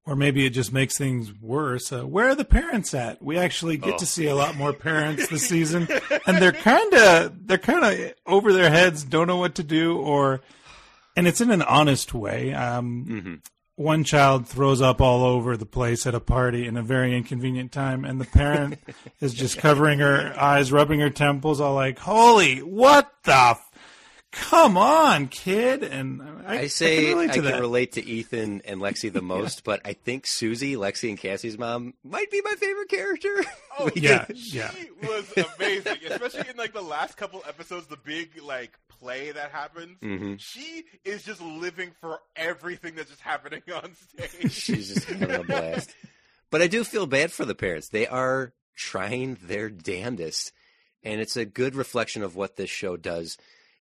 or 0.06 0.14
maybe 0.16 0.44
it 0.46 0.50
just 0.50 0.72
makes 0.72 0.98
things 0.98 1.32
worse. 1.40 1.92
Uh, 1.92 2.02
where 2.06 2.28
are 2.28 2.34
the 2.34 2.44
parents 2.44 2.92
at? 2.94 3.22
We 3.22 3.38
actually 3.38 3.76
get 3.78 3.94
Oh. 3.94 3.98
to 3.98 4.06
see 4.06 4.26
a 4.26 4.34
lot 4.34 4.56
more 4.56 4.72
parents 4.72 5.28
this 5.28 5.46
season, 5.48 5.88
and 6.26 6.38
they're 6.38 6.52
kind 6.52 6.92
of 6.94 7.46
they're 7.46 7.58
kind 7.58 7.84
of 7.84 8.14
over 8.26 8.52
their 8.52 8.70
heads, 8.70 9.02
don't 9.04 9.26
know 9.26 9.36
what 9.38 9.54
to 9.56 9.62
do, 9.62 9.96
or 9.98 10.40
and 11.16 11.26
it's 11.28 11.40
in 11.40 11.50
an 11.50 11.62
honest 11.62 12.12
way. 12.14 12.52
Um, 12.52 13.04
hmm 13.04 13.34
one 13.76 14.04
child 14.04 14.46
throws 14.46 14.80
up 14.80 15.00
all 15.00 15.24
over 15.24 15.56
the 15.56 15.66
place 15.66 16.06
at 16.06 16.14
a 16.14 16.20
party 16.20 16.64
in 16.64 16.76
a 16.76 16.82
very 16.82 17.12
inconvenient 17.16 17.72
time, 17.72 18.04
and 18.04 18.20
the 18.20 18.24
parent 18.24 18.78
is 19.20 19.34
just 19.34 19.58
covering 19.58 19.98
her 19.98 20.32
eyes, 20.38 20.70
rubbing 20.70 21.00
her 21.00 21.10
temples, 21.10 21.60
all 21.60 21.74
like, 21.74 21.98
"Holy, 21.98 22.58
what 22.60 23.12
the." 23.24 23.58
F- 24.34 24.50
Come 24.50 24.76
on, 24.76 25.28
kid! 25.28 25.82
And 25.82 26.22
I, 26.46 26.60
I 26.60 26.66
say 26.66 26.98
I 26.98 27.12
can 27.12 27.16
relate 27.16 27.30
I 27.30 27.32
to 27.34 27.42
can 27.42 27.44
that. 27.52 27.60
relate 27.60 27.92
to 27.92 28.04
Ethan 28.04 28.62
and 28.64 28.80
Lexi 28.80 29.12
the 29.12 29.22
most, 29.34 29.64
but 29.64 29.80
I 29.84 29.92
think 29.92 30.26
Susie, 30.26 30.74
Lexi 30.76 31.08
and 31.08 31.18
Cassie's 31.18 31.56
mom, 31.58 31.94
might 32.02 32.30
be 32.30 32.40
my 32.42 32.54
favorite 32.58 32.88
character. 32.88 33.44
Oh 33.78 33.90
Yeah, 33.96 34.26
she 34.34 34.58
yeah. 34.58 34.70
was 35.02 35.32
amazing, 35.58 35.96
especially 36.10 36.50
in 36.50 36.56
like 36.56 36.72
the 36.72 36.82
last 36.82 37.16
couple 37.16 37.42
episodes. 37.48 37.86
The 37.86 37.96
big 37.96 38.40
like 38.42 38.78
play 38.88 39.32
that 39.32 39.50
happens. 39.50 39.98
Mhm. 40.00 40.38
She 40.40 40.84
is 41.04 41.22
just 41.22 41.40
living 41.40 41.92
for 42.00 42.18
everything 42.36 42.94
that's 42.94 43.10
just 43.10 43.20
happening 43.22 43.62
on 43.74 43.92
stage. 43.94 44.50
She's 44.52 44.94
just 44.94 45.08
having 45.08 45.30
a 45.30 45.42
blast. 45.44 45.94
But 46.50 46.62
I 46.62 46.66
do 46.68 46.84
feel 46.84 47.06
bad 47.06 47.32
for 47.32 47.44
the 47.44 47.54
parents. 47.54 47.88
They 47.88 48.06
are 48.06 48.52
trying 48.76 49.38
their 49.42 49.68
damnedest. 49.70 50.52
And 51.02 51.20
it's 51.20 51.36
a 51.36 51.44
good 51.44 51.74
reflection 51.74 52.22
of 52.22 52.34
what 52.34 52.56
this 52.56 52.70
show 52.70 52.96
does 52.96 53.36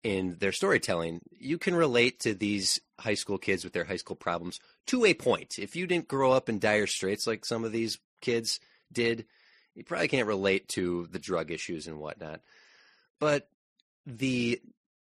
in 0.04 0.38
their 0.40 0.52
storytelling. 0.52 1.22
You 1.38 1.58
can 1.58 1.76
relate 1.76 2.20
to 2.22 2.34
these 2.34 2.80
high 3.00 3.14
school 3.14 3.38
kids 3.38 3.64
with 3.64 3.74
their 3.74 3.86
high 3.86 3.98
school 3.98 4.16
problems 4.16 4.60
to 4.88 5.06
a 5.06 5.14
point. 5.14 5.60
If 5.60 5.76
you 5.76 5.88
didn't 5.88 6.08
grow 6.08 6.32
up 6.32 6.50
in 6.50 6.60
dire 6.60 6.88
straits 6.88 7.28
like 7.28 7.46
some 7.46 7.64
of 7.64 7.72
these 7.72 8.00
kids 8.22 8.60
did, 8.92 9.26
you 9.76 9.84
probably 9.84 10.08
can't 10.08 10.28
relate 10.28 10.68
to 10.70 11.08
the 11.12 11.20
drug 11.20 11.52
issues 11.52 11.88
and 11.88 12.00
whatnot. 12.00 12.42
But 13.20 13.48
the 14.06 14.62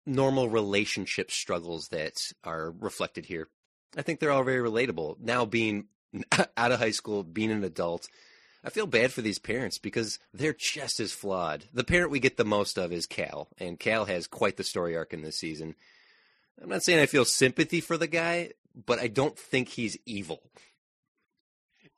normal 0.05 0.49
relationship 0.49 1.31
struggles 1.31 1.89
that 1.89 2.31
are 2.43 2.71
reflected 2.71 3.25
here 3.25 3.49
I 3.95 4.01
think 4.01 4.19
they're 4.19 4.31
all 4.31 4.43
very 4.43 4.67
relatable. 4.67 5.19
Now 5.19 5.45
being 5.45 5.85
out 6.57 6.71
of 6.71 6.79
high 6.79 6.91
school, 6.91 7.23
being 7.23 7.51
an 7.51 7.63
adult, 7.63 8.07
I 8.63 8.69
feel 8.69 8.87
bad 8.87 9.11
for 9.13 9.21
these 9.21 9.39
parents 9.39 9.77
because 9.77 10.19
they're 10.33 10.53
just 10.53 10.99
as 10.99 11.11
flawed. 11.13 11.65
The 11.73 11.83
parent 11.83 12.11
we 12.11 12.19
get 12.19 12.37
the 12.37 12.45
most 12.45 12.77
of 12.77 12.91
is 12.91 13.05
Cal, 13.05 13.47
and 13.57 13.79
Cal 13.79 14.05
has 14.05 14.27
quite 14.27 14.57
the 14.57 14.63
story 14.63 14.97
arc 14.97 15.13
in 15.13 15.21
this 15.21 15.37
season. 15.37 15.75
I'm 16.61 16.69
not 16.69 16.83
saying 16.83 16.99
I 16.99 17.05
feel 17.05 17.25
sympathy 17.25 17.81
for 17.81 17.97
the 17.97 18.07
guy, 18.07 18.51
but 18.85 18.99
I 18.99 19.07
don't 19.07 19.37
think 19.37 19.69
he's 19.69 19.97
evil. 20.05 20.41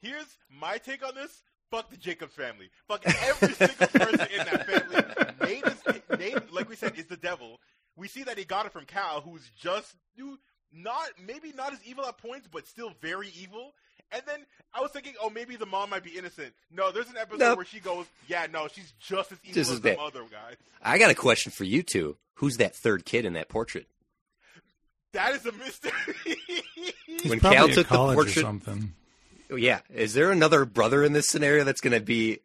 Here's 0.01 0.37
my 0.49 0.77
take 0.77 1.05
on 1.05 1.15
this. 1.15 1.41
Fuck 1.71 1.89
the 1.91 1.97
Jacobs 1.97 2.33
family. 2.33 2.69
Fuck 2.87 3.03
every 3.05 3.53
single 3.53 3.87
person 3.87 4.27
in 4.31 4.45
that 4.45 4.65
family. 4.67 5.35
Nate 5.47 5.65
is 5.65 6.17
Nate, 6.17 6.53
like 6.53 6.69
we 6.69 6.75
said, 6.75 6.97
is 6.97 7.05
the 7.05 7.17
devil. 7.17 7.59
We 7.95 8.07
see 8.07 8.23
that 8.23 8.37
he 8.37 8.45
got 8.45 8.65
it 8.65 8.71
from 8.73 8.85
Cal, 8.85 9.21
who's 9.21 9.49
just 9.59 9.95
not 10.71 11.07
maybe 11.25 11.51
not 11.55 11.73
as 11.73 11.79
evil 11.85 12.05
at 12.05 12.17
points, 12.17 12.47
but 12.51 12.67
still 12.67 12.93
very 13.01 13.29
evil. 13.39 13.73
And 14.11 14.21
then 14.25 14.39
I 14.73 14.81
was 14.81 14.91
thinking, 14.91 15.13
oh, 15.21 15.29
maybe 15.29 15.55
the 15.55 15.65
mom 15.65 15.91
might 15.91 16.03
be 16.03 16.11
innocent. 16.17 16.53
No, 16.75 16.91
there's 16.91 17.09
an 17.09 17.17
episode 17.17 17.39
Nope. 17.39 17.57
where 17.57 17.65
she 17.65 17.79
goes, 17.79 18.05
"Yeah, 18.27 18.47
no, 18.51 18.67
she's 18.67 18.91
just 18.99 19.31
as 19.31 19.37
evil 19.43 19.53
Just 19.55 19.69
as, 19.69 19.75
as 19.77 19.81
the 19.81 19.89
bad. 19.91 19.99
other 19.99 20.21
guy." 20.31 20.55
I 20.81 20.97
got 20.97 21.11
a 21.11 21.15
question 21.15 21.51
for 21.51 21.63
you 21.63 21.83
two. 21.83 22.17
Who's 22.35 22.57
that 22.57 22.75
third 22.75 23.05
kid 23.05 23.25
in 23.25 23.33
that 23.33 23.49
portrait? 23.49 23.87
That 25.13 25.33
is 25.35 25.45
a 25.45 25.51
mystery. 25.51 25.91
When 27.25 27.39
Cal 27.39 27.67
took 27.67 27.75
the 27.75 27.83
college 27.83 28.13
or 28.13 28.23
portrait- 28.23 28.41
something. 28.43 28.93
Oh, 29.51 29.55
Yeah, 29.57 29.79
is 29.93 30.13
there 30.13 30.31
another 30.31 30.63
brother 30.65 31.03
in 31.03 31.11
this 31.13 31.27
scenario 31.27 31.63
that's 31.63 31.81
going 31.81 31.93
to 31.93 31.99
be 31.99 32.39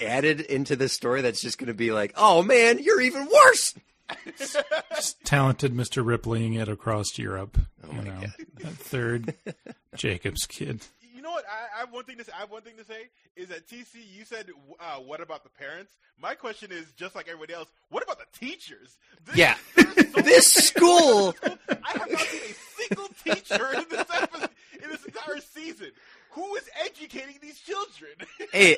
added 0.00 0.40
into 0.40 0.74
this 0.74 0.92
story 0.94 1.20
that's 1.22 1.40
just 1.40 1.58
going 1.58 1.68
to 1.68 1.74
be 1.74 1.92
like, 1.92 2.12
"Oh 2.16 2.42
man, 2.42 2.78
you're 2.82 3.00
even 3.00 3.26
worse." 3.32 3.74
Just 4.38 5.16
talented 5.24 5.74
Mr. 5.74 6.04
Ripleying 6.04 6.54
it 6.54 6.68
across 6.68 7.18
Europe. 7.18 7.58
Oh 7.84 7.92
you 7.92 8.02
know, 8.02 8.20
God. 8.20 8.32
that 8.60 8.72
third 8.72 9.34
Jacobs 9.96 10.46
kid. 10.46 10.80
You 11.26 11.32
know 11.32 11.38
what? 11.38 11.44
I, 11.50 11.78
I 11.78 11.80
have 11.80 11.92
one 11.92 12.04
thing 12.04 12.18
to 12.18 12.24
say. 12.24 12.30
I 12.36 12.38
have 12.38 12.52
one 12.52 12.62
thing 12.62 12.74
to 12.78 12.84
say 12.84 13.08
is 13.34 13.48
that 13.48 13.66
TC, 13.66 13.96
you 14.16 14.24
said, 14.24 14.46
uh, 14.78 15.00
"What 15.00 15.20
about 15.20 15.42
the 15.42 15.48
parents?" 15.50 15.90
My 16.22 16.36
question 16.36 16.70
is 16.70 16.84
just 16.96 17.16
like 17.16 17.26
everybody 17.26 17.52
else. 17.52 17.66
What 17.88 18.04
about 18.04 18.18
the 18.20 18.38
teachers? 18.38 18.96
This, 19.24 19.36
Yeah. 19.36 19.56
so 19.76 20.20
This 20.22 20.46
school- 20.68 21.32
people 21.32 21.52
in 21.52 21.58
this 21.66 21.68
school. 21.68 21.78
I 21.84 21.98
have 21.98 22.10
not 22.12 22.20
seen 22.20 22.40
a 22.42 22.54
single 22.86 23.08
teacher 23.24 23.74
in 23.74 23.84
this 23.90 24.06
episode, 24.14 24.50
in 24.84 24.88
this 24.90 25.04
entire 25.04 25.40
season. 25.40 25.90
Who 26.30 26.54
is 26.54 26.70
educating 26.84 27.38
these 27.42 27.58
children? 27.58 28.12
Hey, 28.52 28.76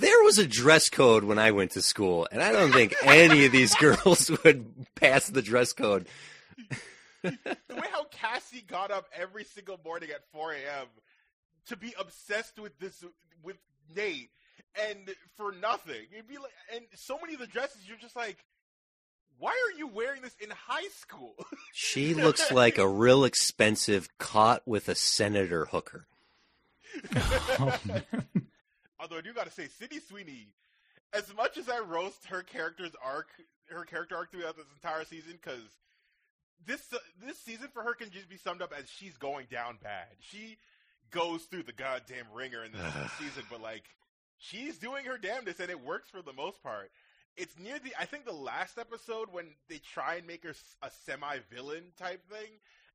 there 0.00 0.22
was 0.24 0.38
a 0.38 0.46
dress 0.46 0.88
code 0.88 1.24
when 1.24 1.38
I 1.38 1.50
went 1.50 1.72
to 1.72 1.82
school, 1.82 2.26
and 2.32 2.40
I 2.42 2.50
don't 2.50 2.72
think 2.72 2.94
any 3.02 3.44
of 3.44 3.52
these 3.52 3.74
girls 3.74 4.30
would 4.42 4.86
pass 4.94 5.26
the 5.26 5.42
dress 5.42 5.74
code. 5.74 6.06
the 7.22 7.36
way 7.68 7.84
how 7.92 8.04
Cassie 8.04 8.64
got 8.66 8.90
up 8.90 9.04
every 9.14 9.44
single 9.44 9.78
morning 9.84 10.08
at 10.14 10.24
4 10.32 10.52
a.m. 10.54 10.86
to 11.66 11.76
be 11.76 11.94
obsessed 11.98 12.58
with 12.58 12.78
this 12.78 13.04
with 13.42 13.56
Nate 13.94 14.30
and 14.74 15.14
for 15.36 15.52
nothing. 15.52 16.06
It'd 16.12 16.28
be 16.28 16.38
like, 16.38 16.52
and 16.74 16.84
so 16.94 17.18
many 17.20 17.34
of 17.34 17.40
the 17.40 17.46
dresses, 17.46 17.82
you're 17.86 17.98
just 17.98 18.16
like, 18.16 18.36
why 19.38 19.50
are 19.50 19.78
you 19.78 19.88
wearing 19.88 20.22
this 20.22 20.36
in 20.40 20.50
high 20.50 20.88
school? 20.88 21.34
She 21.72 22.14
looks 22.14 22.50
like 22.52 22.78
a 22.78 22.86
real 22.86 23.24
expensive 23.24 24.08
caught 24.18 24.66
with 24.66 24.88
a 24.88 24.94
senator 24.94 25.66
hooker. 25.66 26.06
Oh. 27.16 27.78
Although 29.00 29.16
I 29.16 29.20
do 29.22 29.32
gotta 29.32 29.50
say, 29.50 29.68
Sydney 29.68 30.00
Sweeney, 30.00 30.48
as 31.12 31.34
much 31.34 31.56
as 31.56 31.68
I 31.68 31.78
roast 31.78 32.26
her 32.26 32.42
character's 32.42 32.92
arc, 33.02 33.28
her 33.70 33.84
character 33.84 34.16
arc 34.16 34.30
throughout 34.30 34.56
this 34.56 34.66
entire 34.74 35.04
season, 35.04 35.38
because 35.40 35.62
this 36.66 36.82
this 37.24 37.38
season 37.38 37.68
for 37.72 37.82
her 37.82 37.94
can 37.94 38.10
just 38.10 38.28
be 38.28 38.36
summed 38.36 38.62
up 38.62 38.72
as 38.76 38.90
she's 38.90 39.16
going 39.16 39.46
down 39.50 39.78
bad. 39.82 40.08
She 40.18 40.58
goes 41.10 41.42
through 41.44 41.64
the 41.64 41.72
goddamn 41.72 42.26
ringer 42.34 42.64
in 42.64 42.72
this 42.72 43.12
season, 43.18 43.44
but 43.50 43.60
like 43.60 43.84
she's 44.38 44.78
doing 44.78 45.04
her 45.04 45.18
damnedest, 45.18 45.60
and 45.60 45.70
it 45.70 45.84
works 45.84 46.10
for 46.10 46.22
the 46.22 46.32
most 46.32 46.62
part. 46.62 46.90
It's 47.36 47.58
near 47.58 47.78
the 47.78 47.92
I 47.98 48.04
think 48.04 48.24
the 48.24 48.32
last 48.32 48.78
episode 48.78 49.28
when 49.32 49.46
they 49.68 49.78
try 49.78 50.16
and 50.16 50.26
make 50.26 50.44
her 50.44 50.54
a 50.82 50.90
semi 51.04 51.38
villain 51.52 51.84
type 51.98 52.28
thing. 52.28 52.50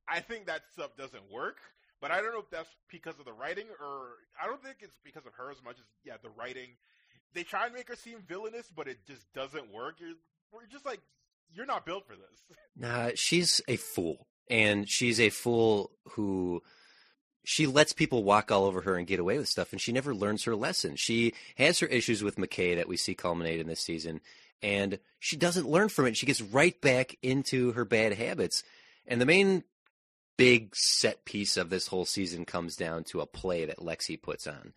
I 0.07 0.19
think 0.19 0.45
that 0.45 0.61
stuff 0.73 0.95
doesn't 0.97 1.31
work. 1.31 1.57
But 2.01 2.11
I 2.11 2.21
don't 2.21 2.33
know 2.33 2.39
if 2.39 2.49
that's 2.51 2.69
because 2.91 3.17
of 3.19 3.25
the 3.25 3.33
writing 3.33 3.65
or 3.79 4.09
I 4.41 4.45
don't 4.47 4.61
think 4.61 4.77
it's 4.81 4.97
because 5.03 5.25
of 5.25 5.33
her 5.37 5.49
as 5.49 5.63
much 5.63 5.77
as 5.79 5.85
yeah 6.03 6.17
the 6.21 6.29
writing. 6.29 6.69
They 7.33 7.43
try 7.43 7.65
and 7.65 7.73
make 7.73 7.87
her 7.87 7.95
seem 7.95 8.19
villainous, 8.27 8.67
but 8.75 8.87
it 8.87 8.99
just 9.07 9.31
doesn't 9.33 9.73
work. 9.73 9.95
You're 9.99 10.13
we're 10.51 10.67
just 10.71 10.85
like 10.85 10.99
you're 11.53 11.65
not 11.65 11.85
built 11.85 12.05
for 12.05 12.15
this. 12.15 12.57
Nah, 12.75 13.11
she's 13.15 13.61
a 13.67 13.77
fool, 13.77 14.27
and 14.49 14.89
she's 14.89 15.19
a 15.19 15.29
fool 15.29 15.91
who 16.11 16.61
she 17.45 17.67
lets 17.67 17.93
people 17.93 18.23
walk 18.23 18.51
all 18.51 18.65
over 18.65 18.81
her 18.81 18.95
and 18.95 19.07
get 19.07 19.19
away 19.19 19.37
with 19.37 19.47
stuff, 19.47 19.71
and 19.71 19.79
she 19.79 19.91
never 19.91 20.13
learns 20.13 20.43
her 20.43 20.55
lesson. 20.55 20.95
She 20.95 21.33
has 21.57 21.79
her 21.79 21.87
issues 21.87 22.23
with 22.23 22.37
McKay 22.37 22.75
that 22.75 22.87
we 22.87 22.97
see 22.97 23.15
culminate 23.15 23.59
in 23.59 23.67
this 23.67 23.79
season, 23.79 24.19
and 24.61 24.99
she 25.19 25.37
doesn't 25.37 25.69
learn 25.69 25.89
from 25.89 26.07
it. 26.07 26.17
She 26.17 26.25
gets 26.25 26.41
right 26.41 26.79
back 26.81 27.17
into 27.21 27.71
her 27.73 27.85
bad 27.85 28.13
habits, 28.13 28.63
and 29.07 29.21
the 29.21 29.25
main 29.25 29.63
big 30.37 30.75
set 30.75 31.23
piece 31.25 31.55
of 31.55 31.69
this 31.69 31.87
whole 31.87 32.05
season 32.05 32.45
comes 32.45 32.75
down 32.75 33.03
to 33.05 33.21
a 33.21 33.25
play 33.25 33.65
that 33.65 33.79
Lexi 33.79 34.21
puts 34.21 34.47
on. 34.47 34.73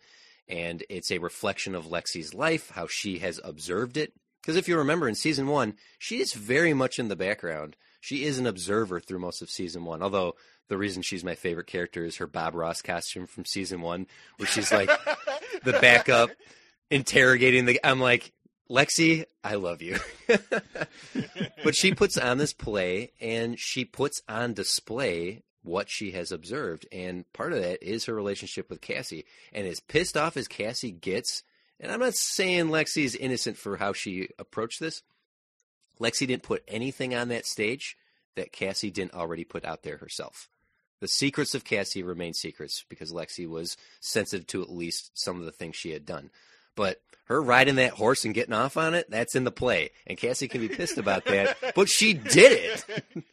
And 0.47 0.83
it's 0.89 1.11
a 1.11 1.19
reflection 1.19 1.75
of 1.75 1.85
Lexi's 1.85 2.33
life, 2.33 2.71
how 2.71 2.87
she 2.87 3.19
has 3.19 3.39
observed 3.43 3.97
it. 3.97 4.13
Because 4.41 4.55
if 4.55 4.67
you 4.67 4.77
remember 4.77 5.07
in 5.07 5.15
season 5.15 5.47
one, 5.47 5.75
she 5.97 6.19
is 6.19 6.33
very 6.33 6.73
much 6.73 6.97
in 6.97 7.07
the 7.07 7.15
background. 7.15 7.75
She 7.99 8.23
is 8.23 8.39
an 8.39 8.47
observer 8.47 8.99
through 8.99 9.19
most 9.19 9.41
of 9.41 9.49
season 9.49 9.85
one. 9.85 10.01
Although 10.01 10.35
the 10.67 10.77
reason 10.77 11.01
she's 11.01 11.23
my 11.23 11.35
favorite 11.35 11.67
character 11.67 12.05
is 12.05 12.17
her 12.17 12.27
Bob 12.27 12.55
Ross 12.55 12.81
costume 12.81 13.27
from 13.27 13.45
season 13.45 13.81
one, 13.81 14.07
where 14.37 14.47
she's 14.47 14.71
like 14.71 14.89
the 15.63 15.73
backup 15.73 16.29
interrogating 16.89 17.65
the. 17.65 17.79
I'm 17.83 17.99
like, 17.99 18.31
Lexi, 18.69 19.25
I 19.43 19.55
love 19.55 19.81
you. 19.81 19.97
but 21.63 21.75
she 21.75 21.93
puts 21.93 22.17
on 22.17 22.37
this 22.37 22.53
play 22.53 23.11
and 23.19 23.59
she 23.59 23.83
puts 23.83 24.21
on 24.29 24.53
display 24.53 25.41
what 25.63 25.89
she 25.89 26.11
has 26.11 26.31
observed. 26.31 26.87
And 26.91 27.31
part 27.33 27.51
of 27.51 27.61
that 27.61 27.83
is 27.83 28.05
her 28.05 28.13
relationship 28.13 28.69
with 28.69 28.81
Cassie. 28.81 29.25
And 29.51 29.67
as 29.67 29.79
pissed 29.79 30.15
off 30.15 30.37
as 30.37 30.47
Cassie 30.47 30.91
gets, 30.91 31.43
and 31.79 31.91
I'm 31.91 31.99
not 31.99 32.13
saying 32.13 32.67
Lexi 32.67 33.03
is 33.03 33.15
innocent 33.15 33.57
for 33.57 33.77
how 33.77 33.93
she 33.93 34.29
approached 34.37 34.79
this, 34.79 35.01
Lexi 36.01 36.27
didn't 36.27 36.43
put 36.43 36.63
anything 36.67 37.15
on 37.15 37.29
that 37.29 37.45
stage 37.45 37.97
that 38.35 38.51
Cassie 38.51 38.91
didn't 38.91 39.13
already 39.13 39.43
put 39.43 39.65
out 39.65 39.83
there 39.83 39.97
herself. 39.97 40.47
The 41.01 41.07
secrets 41.07 41.55
of 41.55 41.63
Cassie 41.63 42.03
remain 42.03 42.33
secrets 42.33 42.83
because 42.89 43.11
Lexi 43.11 43.47
was 43.47 43.77
sensitive 43.99 44.47
to 44.47 44.61
at 44.61 44.69
least 44.69 45.11
some 45.13 45.39
of 45.39 45.45
the 45.45 45.51
things 45.51 45.75
she 45.75 45.91
had 45.91 46.05
done. 46.05 46.29
But 46.75 47.01
her 47.25 47.41
riding 47.41 47.75
that 47.75 47.91
horse 47.93 48.25
and 48.25 48.33
getting 48.33 48.53
off 48.53 48.75
on 48.75 48.93
it, 48.93 49.09
that's 49.09 49.35
in 49.35 49.43
the 49.43 49.51
play. 49.51 49.91
And 50.07 50.17
Cassie 50.17 50.47
can 50.47 50.61
be 50.61 50.67
pissed 50.67 50.97
about 50.97 51.25
that, 51.25 51.57
but 51.75 51.89
she 51.89 52.13
did 52.13 52.51
it. 52.87 53.03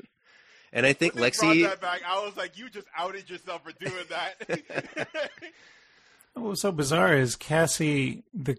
And 0.73 0.85
I 0.85 0.92
think 0.92 1.14
When 1.14 1.25
Lexi 1.25 1.62
that 1.62 1.80
back, 1.80 2.02
I 2.06 2.23
was 2.23 2.37
like, 2.37 2.58
you 2.58 2.68
just 2.68 2.87
outed 2.99 3.30
yourself 3.30 3.62
for 3.64 3.73
doing 3.73 4.04
that. 4.11 5.08
What's 6.35 6.61
so 6.61 6.70
bizarre 6.70 7.16
is 7.16 7.35
Cassie, 7.35 8.25
the 8.35 8.58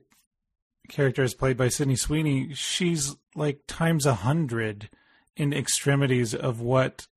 character 0.88 1.24
is 1.24 1.34
played 1.34 1.58
by 1.58 1.70
Sydney 1.70 1.96
Sweeney. 1.96 2.54
She's 2.54 3.16
like 3.36 3.62
times 3.68 4.06
a 4.06 4.16
hundred 4.16 4.90
in 5.36 5.54
extremities 5.54 6.34
of 6.34 6.60
what 6.62 7.08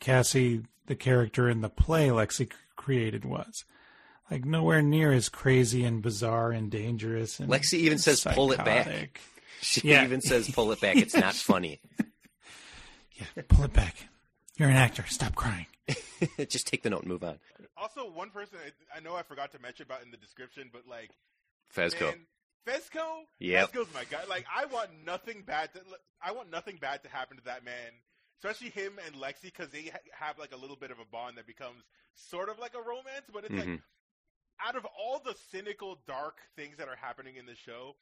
Cassie, 0.00 0.62
the 0.86 0.94
character 0.96 1.48
in 1.48 1.60
the 1.60 1.68
play, 1.68 2.08
Lexi 2.08 2.50
created 2.76 3.24
was. 3.24 3.64
Like 4.30 4.44
nowhere 4.44 4.80
near 4.82 5.12
as 5.12 5.28
crazy 5.28 5.84
and 5.84 6.00
bizarre 6.02 6.52
and 6.52 6.70
dangerous. 6.70 7.40
And 7.40 7.50
Lexi 7.50 7.74
even 7.74 7.98
says, 7.98 8.22
"Pull 8.24 8.52
it 8.52 8.58
back." 8.64 9.20
She 9.60 9.88
Yeah. 9.88 10.04
even 10.04 10.20
says, 10.20 10.48
"Pull 10.50 10.70
it 10.72 10.80
back. 10.80 10.96
It's 10.96 11.14
not 11.16 11.34
funny. 11.34 11.80
Yeah, 13.14 13.42
pull 13.48 13.64
it 13.66 13.72
back. 13.74 14.08
You're 14.56 14.70
an 14.70 14.76
actor. 14.76 15.04
Stop 15.06 15.34
crying. 15.34 15.66
Just 16.48 16.66
take 16.66 16.82
the 16.82 16.88
note 16.90 17.00
and 17.02 17.08
move 17.10 17.22
on." 17.24 17.38
Also, 17.76 18.10
one 18.10 18.30
person 18.30 18.58
I, 18.64 18.96
I 18.96 19.00
know 19.00 19.14
I 19.14 19.22
forgot 19.22 19.52
to 19.52 19.58
mention 19.58 19.84
about 19.84 20.02
in 20.02 20.10
the 20.10 20.16
description, 20.16 20.70
but 20.72 20.86
like 20.88 21.10
Fezco. 21.74 22.00
Man, 22.06 22.26
Fezco, 22.66 23.24
Yep. 23.38 23.72
Fezco's 23.72 23.94
my 23.94 24.04
guy. 24.04 24.24
Like, 24.28 24.44
I 24.54 24.66
want 24.66 24.90
nothing 25.04 25.42
bad. 25.42 25.72
To, 25.74 25.80
I 26.22 26.32
want 26.32 26.50
nothing 26.50 26.76
bad 26.80 27.02
to 27.04 27.08
happen 27.08 27.36
to 27.38 27.44
that 27.44 27.64
man, 27.64 27.92
especially 28.38 28.70
him 28.70 28.98
and 29.06 29.14
Lexi, 29.16 29.42
because 29.44 29.70
they 29.70 29.84
ha- 29.86 29.98
have 30.12 30.38
like 30.38 30.52
a 30.52 30.56
little 30.56 30.76
bit 30.76 30.90
of 30.90 30.98
a 30.98 31.04
bond 31.04 31.38
that 31.38 31.46
becomes 31.46 31.82
sort 32.14 32.48
of 32.48 32.58
like 32.58 32.74
a 32.74 32.80
romance. 32.82 33.26
But 33.32 33.44
it's 33.44 33.54
like, 33.54 33.64
Mhm. 33.68 33.82
out 34.64 34.76
of 34.76 34.84
all 34.86 35.20
the 35.20 35.34
cynical, 35.50 35.96
dark 36.06 36.38
things 36.56 36.76
that 36.76 36.88
are 36.88 36.96
happening 36.96 37.36
in 37.36 37.46
the 37.46 37.54
show, 37.54 37.96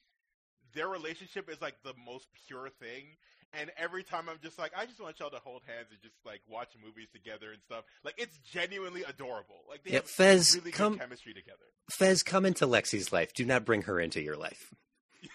their 0.74 0.88
relationship 0.88 1.48
is 1.48 1.60
like 1.60 1.80
the 1.82 1.94
most 1.94 2.26
pure 2.46 2.68
thing. 2.68 3.16
And 3.54 3.70
every 3.78 4.02
time 4.04 4.28
I'm 4.28 4.38
just 4.42 4.58
like, 4.58 4.72
I 4.76 4.84
just 4.84 5.00
want 5.00 5.18
y'all 5.20 5.30
to 5.30 5.38
hold 5.38 5.62
hands 5.66 5.86
and 5.90 5.98
just 6.02 6.14
like 6.26 6.40
watch 6.48 6.68
movies 6.84 7.08
together 7.12 7.50
and 7.52 7.62
stuff. 7.62 7.84
Like, 8.04 8.14
it's 8.18 8.36
genuinely 8.52 9.02
adorable. 9.04 9.56
Like, 9.68 9.84
they 9.84 9.92
Yeah, 9.92 9.96
have 10.00 10.04
Fez, 10.10 10.56
really 10.56 10.70
come- 10.70 10.92
good 10.94 11.00
chemistry 11.00 11.32
together. 11.34 11.56
Fez, 11.90 12.22
come 12.22 12.44
into 12.44 12.66
Lexi's 12.66 13.12
life. 13.12 13.32
Do 13.32 13.44
not 13.46 13.64
bring 13.64 13.82
her 13.82 13.98
into 13.98 14.20
your 14.20 14.36
life. 14.36 14.74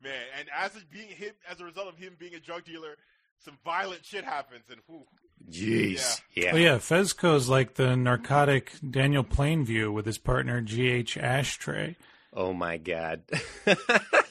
Man, 0.00 0.12
and 0.38 0.48
as 0.56 0.76
it 0.76 0.90
being 0.90 1.08
him, 1.08 1.32
as 1.50 1.60
a 1.60 1.64
result 1.64 1.88
of 1.88 1.96
him 1.96 2.14
being 2.18 2.34
a 2.34 2.40
drug 2.40 2.64
dealer, 2.64 2.96
some 3.44 3.58
violent 3.64 4.04
shit 4.04 4.24
happens, 4.24 4.64
and 4.70 4.80
whew, 4.86 5.04
Jeez. 5.50 6.20
Yeah. 6.34 6.50
Oh 6.52 6.56
yeah, 6.56 6.78
Fezco's 6.78 7.48
like 7.48 7.74
the 7.74 7.96
narcotic 7.96 8.72
Daniel 8.88 9.24
Plainview 9.24 9.92
with 9.92 10.04
his 10.06 10.18
partner 10.18 10.60
G.H. 10.60 11.16
Ashtray. 11.16 11.96
Oh 12.32 12.52
my 12.52 12.76
God. 12.76 13.22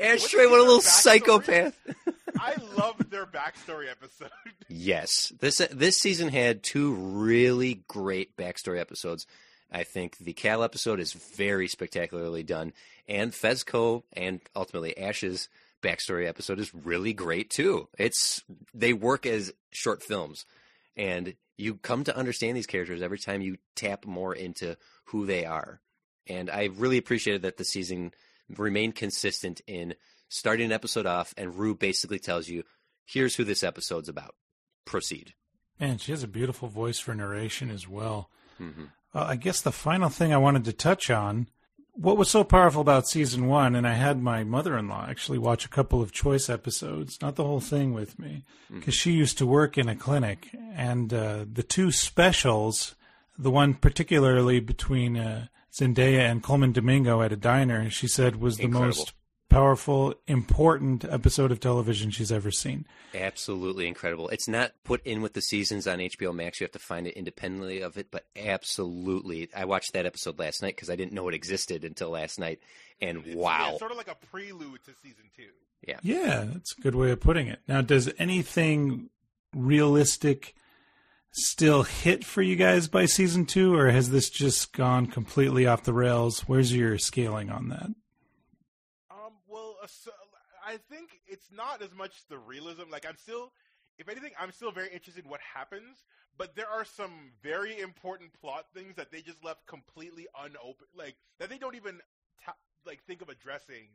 Ashtray, 0.00 0.46
what 0.50 0.58
a 0.60 0.62
little 0.62 0.78
backstory? 0.78 0.82
psychopath. 0.82 1.78
I 2.38 2.54
love 2.76 3.10
their 3.10 3.26
backstory 3.26 3.90
episode. 3.90 4.30
Yes, 4.74 5.30
this 5.38 5.58
this 5.70 5.98
season 5.98 6.28
had 6.30 6.62
two 6.62 6.94
really 6.94 7.82
great 7.88 8.38
backstory 8.38 8.80
episodes. 8.80 9.26
I 9.70 9.84
think 9.84 10.16
the 10.16 10.32
Cal 10.32 10.62
episode 10.62 10.98
is 10.98 11.12
very 11.12 11.68
spectacularly 11.68 12.42
done, 12.42 12.72
and 13.06 13.32
Fezco 13.32 14.02
and 14.14 14.40
ultimately 14.56 14.96
Ash's 14.96 15.50
backstory 15.82 16.26
episode 16.26 16.58
is 16.58 16.74
really 16.74 17.12
great 17.12 17.50
too. 17.50 17.88
It's 17.98 18.42
they 18.72 18.94
work 18.94 19.26
as 19.26 19.52
short 19.70 20.02
films, 20.02 20.46
and 20.96 21.34
you 21.58 21.74
come 21.74 22.04
to 22.04 22.16
understand 22.16 22.56
these 22.56 22.66
characters 22.66 23.02
every 23.02 23.18
time 23.18 23.42
you 23.42 23.58
tap 23.76 24.06
more 24.06 24.34
into 24.34 24.78
who 25.06 25.26
they 25.26 25.44
are. 25.44 25.82
And 26.26 26.48
I 26.48 26.70
really 26.74 26.96
appreciated 26.96 27.42
that 27.42 27.58
the 27.58 27.64
season 27.64 28.12
remained 28.58 28.94
consistent 28.94 29.60
in 29.66 29.94
starting 30.28 30.66
an 30.66 30.72
episode 30.72 31.06
off, 31.06 31.34
and 31.36 31.56
Rue 31.56 31.74
basically 31.74 32.18
tells 32.18 32.48
you, 32.48 32.64
"Here's 33.04 33.36
who 33.36 33.44
this 33.44 33.62
episode's 33.62 34.08
about." 34.08 34.34
Proceed. 34.84 35.34
Man, 35.78 35.98
she 35.98 36.12
has 36.12 36.22
a 36.22 36.28
beautiful 36.28 36.68
voice 36.68 36.98
for 36.98 37.14
narration 37.14 37.70
as 37.70 37.88
well. 37.88 38.30
Mhm. 38.60 38.90
Uh, 39.14 39.24
I 39.24 39.36
guess 39.36 39.60
the 39.60 39.72
final 39.72 40.08
thing 40.08 40.32
I 40.32 40.38
wanted 40.38 40.64
to 40.64 40.72
touch 40.72 41.10
on 41.10 41.48
what 41.94 42.16
was 42.16 42.30
so 42.30 42.42
powerful 42.42 42.80
about 42.80 43.06
season 43.06 43.46
one, 43.46 43.74
and 43.74 43.86
I 43.86 43.94
had 43.94 44.22
my 44.22 44.44
mother 44.44 44.78
in 44.78 44.88
law 44.88 45.06
actually 45.08 45.38
watch 45.38 45.64
a 45.64 45.68
couple 45.68 46.00
of 46.00 46.10
choice 46.10 46.48
episodes, 46.48 47.20
not 47.20 47.36
the 47.36 47.44
whole 47.44 47.60
thing 47.60 47.92
with 47.92 48.18
me, 48.18 48.44
because 48.70 48.94
she 48.94 49.12
used 49.12 49.36
to 49.38 49.46
work 49.46 49.76
in 49.76 49.88
a 49.88 49.96
clinic. 49.96 50.48
And 50.74 51.12
uh, 51.12 51.44
the 51.50 51.62
two 51.62 51.92
specials, 51.92 52.94
the 53.38 53.50
one 53.50 53.74
particularly 53.74 54.58
between 54.60 55.18
uh, 55.18 55.48
Zendaya 55.72 56.30
and 56.30 56.42
Colman 56.42 56.72
Domingo 56.72 57.22
at 57.22 57.32
a 57.32 57.36
diner, 57.36 57.88
she 57.90 58.06
said 58.06 58.36
was 58.36 58.56
the 58.58 58.64
Incredible. 58.64 58.88
most 58.88 59.12
powerful, 59.48 60.14
important 60.26 61.04
episode 61.04 61.50
of 61.52 61.60
television 61.60 62.10
she's 62.10 62.32
ever 62.32 62.50
seen. 62.50 62.86
Absolutely 63.14 63.86
incredible. 63.86 64.28
It's 64.30 64.48
not 64.48 64.72
put 64.84 65.04
in 65.06 65.20
with 65.22 65.34
the 65.34 65.42
seasons 65.42 65.86
on 65.86 65.98
HBO 65.98 66.34
Max. 66.34 66.60
You 66.60 66.64
have 66.64 66.72
to 66.72 66.78
find 66.78 67.06
it 67.06 67.14
independently 67.14 67.80
of 67.82 67.96
it, 67.98 68.10
but 68.10 68.24
absolutely. 68.36 69.48
I 69.54 69.64
watched 69.66 69.92
that 69.92 70.06
episode 70.06 70.38
last 70.38 70.62
night 70.62 70.74
because 70.76 70.88
I 70.90 70.96
didn't 70.96 71.12
know 71.12 71.28
it 71.28 71.34
existed 71.34 71.84
until 71.84 72.10
last 72.10 72.38
night, 72.38 72.60
and 73.00 73.18
It's, 73.26 73.36
wow. 73.36 73.72
yeah, 73.72 73.78
sort 73.78 73.90
of 73.90 73.96
like 73.98 74.08
a 74.08 74.16
prelude 74.30 74.80
to 74.84 74.92
season 75.02 75.24
two. 75.36 75.48
Yeah, 76.02 76.44
that's 76.52 76.76
a 76.78 76.80
good 76.80 76.94
way 76.94 77.10
of 77.10 77.20
putting 77.20 77.48
it. 77.48 77.58
Now, 77.66 77.80
does 77.82 78.08
anything 78.18 79.10
realistic 79.54 80.54
still 81.32 81.82
hit 81.82 82.24
for 82.24 82.42
you 82.42 82.56
guys 82.56 82.88
by 82.88 83.06
season 83.06 83.46
two, 83.46 83.74
or 83.74 83.90
has 83.90 84.10
this 84.10 84.30
just 84.30 84.72
gone 84.72 85.06
completely 85.06 85.66
off 85.66 85.82
the 85.82 85.92
rails? 85.92 86.40
Where's 86.40 86.74
your 86.74 86.98
scaling 86.98 87.50
on 87.50 87.68
that? 87.70 87.90
Um, 89.10 89.32
well, 89.48 89.76
so, 89.86 90.10
I 90.64 90.76
think 90.90 91.20
it's 91.26 91.50
not 91.50 91.82
as 91.82 91.94
much 91.94 92.12
the 92.28 92.38
realism. 92.38 92.82
Like, 92.90 93.06
I'm 93.06 93.16
still, 93.16 93.52
if 93.98 94.08
anything, 94.08 94.32
I'm 94.38 94.52
still 94.52 94.70
very 94.70 94.88
interested 94.92 95.24
in 95.24 95.30
what 95.30 95.40
happens. 95.40 96.04
But 96.38 96.56
there 96.56 96.68
are 96.68 96.84
some 96.84 97.32
very 97.42 97.78
important 97.78 98.32
plot 98.40 98.66
things 98.74 98.96
that 98.96 99.12
they 99.12 99.20
just 99.20 99.44
left 99.44 99.66
completely 99.66 100.26
unopened, 100.38 100.88
like 100.96 101.16
that 101.38 101.50
they 101.50 101.58
don't 101.58 101.74
even 101.74 102.00
like 102.86 103.02
think 103.04 103.20
of 103.20 103.28
addressing 103.28 103.88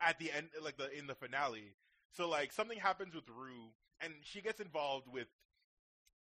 at 0.00 0.18
the 0.18 0.30
end, 0.30 0.48
like 0.62 0.76
the 0.76 0.96
in 0.96 1.06
the 1.06 1.14
finale. 1.14 1.74
So, 2.12 2.28
like, 2.28 2.52
something 2.52 2.78
happens 2.78 3.14
with 3.14 3.24
Rue, 3.28 3.70
and 4.00 4.12
she 4.22 4.42
gets 4.42 4.60
involved 4.60 5.06
with 5.10 5.26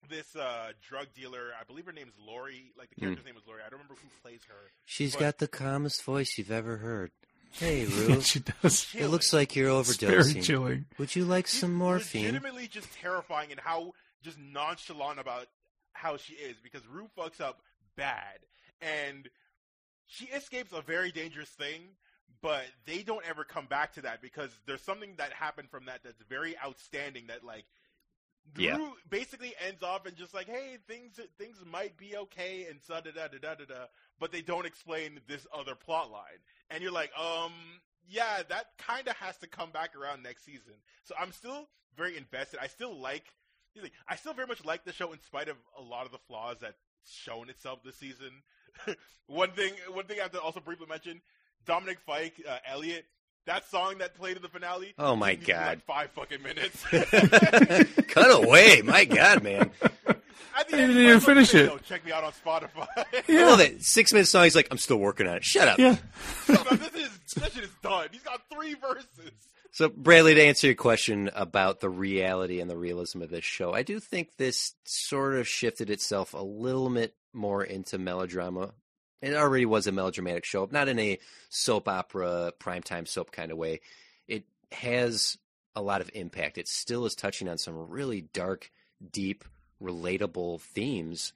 this 0.09 0.35
uh, 0.35 0.71
drug 0.87 1.07
dealer. 1.15 1.49
I 1.59 1.63
believe 1.63 1.85
her 1.85 1.91
name's 1.91 2.13
Laurie. 2.25 2.71
Like 2.77 2.89
the 2.89 2.95
character's 3.01 3.25
name 3.25 3.35
is 3.37 3.43
Laurie. 3.47 3.61
I 3.65 3.69
don't 3.69 3.79
remember 3.79 3.95
who 4.01 4.07
plays 4.21 4.41
her. 4.47 4.71
She's 4.85 5.13
But- 5.13 5.19
got 5.19 5.37
the 5.39 5.47
calmest 5.47 6.03
voice 6.03 6.37
you've 6.37 6.51
ever 6.51 6.77
heard. 6.77 7.11
Hey, 7.51 7.85
Rue. 8.07 8.19
she 8.21 8.39
does. 8.39 8.87
it 8.93 9.07
looks 9.07 9.31
like 9.31 9.55
you're 9.55 9.79
It's 9.79 9.95
very 9.95 10.33
chilling. 10.41 10.85
Would 10.97 11.15
you 11.15 11.23
like 11.23 11.47
She's 11.47 11.59
some 11.61 11.73
morphine? 11.73 12.25
Legitimately, 12.25 12.67
just 12.67 12.91
terrifying 12.93 13.51
and 13.51 13.59
how 13.59 13.93
just 14.23 14.37
nonchalant 14.39 15.19
about 15.19 15.47
how 15.93 16.17
she 16.17 16.33
is 16.33 16.57
because 16.61 16.81
Rue 16.87 17.07
fucks 17.17 17.39
up 17.39 17.61
bad 17.95 18.39
and 18.81 19.29
she 20.07 20.25
escapes 20.25 20.73
a 20.73 20.81
very 20.81 21.11
dangerous 21.11 21.47
thing, 21.49 21.81
but 22.41 22.63
they 22.85 23.03
don't 23.03 23.25
ever 23.25 23.43
come 23.45 23.67
back 23.67 23.93
to 23.93 24.01
that 24.01 24.21
because 24.21 24.49
there's 24.67 24.81
something 24.81 25.13
that 25.17 25.31
happened 25.31 25.69
from 25.69 25.85
that 25.85 26.01
that's 26.03 26.21
very 26.29 26.55
outstanding. 26.63 27.27
That 27.27 27.43
like. 27.45 27.63
Yeah. 28.57 28.77
Basically 29.09 29.53
ends 29.67 29.83
off 29.83 30.05
and 30.05 30.15
just 30.15 30.33
like, 30.33 30.47
hey, 30.47 30.77
things 30.87 31.19
things 31.37 31.57
might 31.69 31.97
be 31.97 32.15
okay 32.15 32.67
and 32.69 32.79
da 32.87 33.01
da 33.01 33.11
da 33.11 33.27
da 33.27 33.55
da 33.55 33.65
da 33.65 33.85
but 34.19 34.31
they 34.31 34.41
don't 34.41 34.65
explain 34.65 35.19
this 35.27 35.45
other 35.53 35.75
plot 35.75 36.11
line, 36.11 36.39
and 36.69 36.81
you're 36.81 36.91
like, 36.91 37.11
um, 37.17 37.51
yeah, 38.07 38.43
that 38.49 38.67
kind 38.77 39.07
of 39.07 39.15
has 39.17 39.37
to 39.37 39.47
come 39.47 39.71
back 39.71 39.95
around 39.95 40.23
next 40.23 40.45
season. 40.45 40.73
So 41.03 41.15
I'm 41.19 41.31
still 41.31 41.67
very 41.97 42.17
invested. 42.17 42.59
I 42.61 42.67
still 42.67 42.97
like, 42.97 43.25
I 44.07 44.15
still 44.15 44.33
very 44.33 44.47
much 44.47 44.63
like 44.63 44.85
the 44.85 44.93
show 44.93 45.11
in 45.11 45.19
spite 45.21 45.49
of 45.49 45.57
a 45.77 45.81
lot 45.81 46.05
of 46.05 46.11
the 46.11 46.17
flaws 46.27 46.57
that's 46.61 46.79
shown 47.09 47.49
itself 47.49 47.79
this 47.83 47.97
season. 47.97 48.31
one 49.27 49.51
thing, 49.51 49.73
one 49.91 50.05
thing 50.05 50.19
I 50.19 50.23
have 50.23 50.31
to 50.31 50.41
also 50.41 50.59
briefly 50.59 50.87
mention: 50.87 51.21
Dominic 51.65 51.99
Fike, 51.99 52.41
uh, 52.47 52.57
Elliot. 52.65 53.05
That 53.45 53.69
song 53.69 53.99
that 53.99 54.15
played 54.15 54.37
in 54.37 54.41
the 54.41 54.49
finale. 54.49 54.93
Oh 54.97 55.15
my 55.15 55.31
needs 55.31 55.41
to 55.41 55.47
be, 55.47 55.53
like, 55.53 55.65
God. 55.65 55.81
five 55.85 56.09
fucking 56.11 56.41
minutes. 56.41 56.83
Cut 58.07 58.43
away, 58.43 58.81
my 58.83 59.05
God, 59.05 59.43
man! 59.43 59.69
I 60.55 60.63
the 60.63 60.71
They 60.71 60.77
didn't 60.77 60.91
even 60.91 61.03
might 61.03 61.09
as 61.09 61.27
well 61.27 61.35
finish 61.35 61.53
it. 61.53 61.65
"Yo, 61.65 61.77
check 61.79 62.05
me 62.05 62.11
out 62.11 62.23
on 62.23 62.31
Spotify. 62.31 62.87
I 62.97 63.43
love 63.43 63.59
it. 63.59 63.83
Six 63.83 64.13
minute 64.13 64.25
song. 64.27 64.45
He's 64.45 64.55
like, 64.55 64.69
I'm 64.71 64.77
still 64.77 64.97
working 64.97 65.27
on 65.27 65.35
it. 65.37 65.43
Shut 65.43 65.67
up. 65.67 65.77
Yeah. 65.77 65.97
this 66.47 66.95
is 66.95 67.33
that 67.35 67.51
shit 67.53 67.65
is 67.65 67.69
done. 67.83 68.07
He's 68.11 68.23
got 68.23 68.41
three 68.51 68.73
verses. 68.75 69.31
So, 69.71 69.89
Bradley, 69.89 70.33
to 70.35 70.41
answer 70.41 70.67
your 70.67 70.75
question 70.77 71.29
about 71.35 71.81
the 71.81 71.89
reality 71.89 72.61
and 72.61 72.69
the 72.69 72.77
realism 72.77 73.21
of 73.21 73.29
this 73.29 73.43
show, 73.43 73.73
I 73.73 73.83
do 73.83 73.99
think 73.99 74.37
this 74.37 74.73
sort 74.85 75.35
of 75.35 75.49
shifted 75.49 75.89
itself 75.89 76.33
a 76.33 76.37
little 76.41 76.89
bit 76.89 77.13
more 77.33 77.61
into 77.61 77.97
melodrama. 77.97 78.71
It 79.25 79.33
already 79.33 79.65
was 79.65 79.87
a 79.87 79.91
melodramatic 79.91 80.45
show, 80.45 80.69
not 80.71 80.87
in 80.87 80.99
a 80.99 81.17
soap 81.49 81.87
opera, 81.87 82.53
primetime 82.59 83.07
soap 83.07 83.31
kind 83.31 83.51
of 83.51 83.57
way. 83.57 83.81
It 84.27 84.43
has 84.71 85.35
a 85.75 85.81
lot 85.81 86.01
of 86.01 86.11
impact. 86.13 86.59
It 86.59 86.67
still 86.67 87.07
is 87.07 87.15
touching 87.15 87.49
on 87.49 87.57
some 87.57 87.89
really 87.89 88.21
dark, 88.21 88.69
deep, 89.11 89.43
relatable 89.81 90.61
themes. 90.61 91.33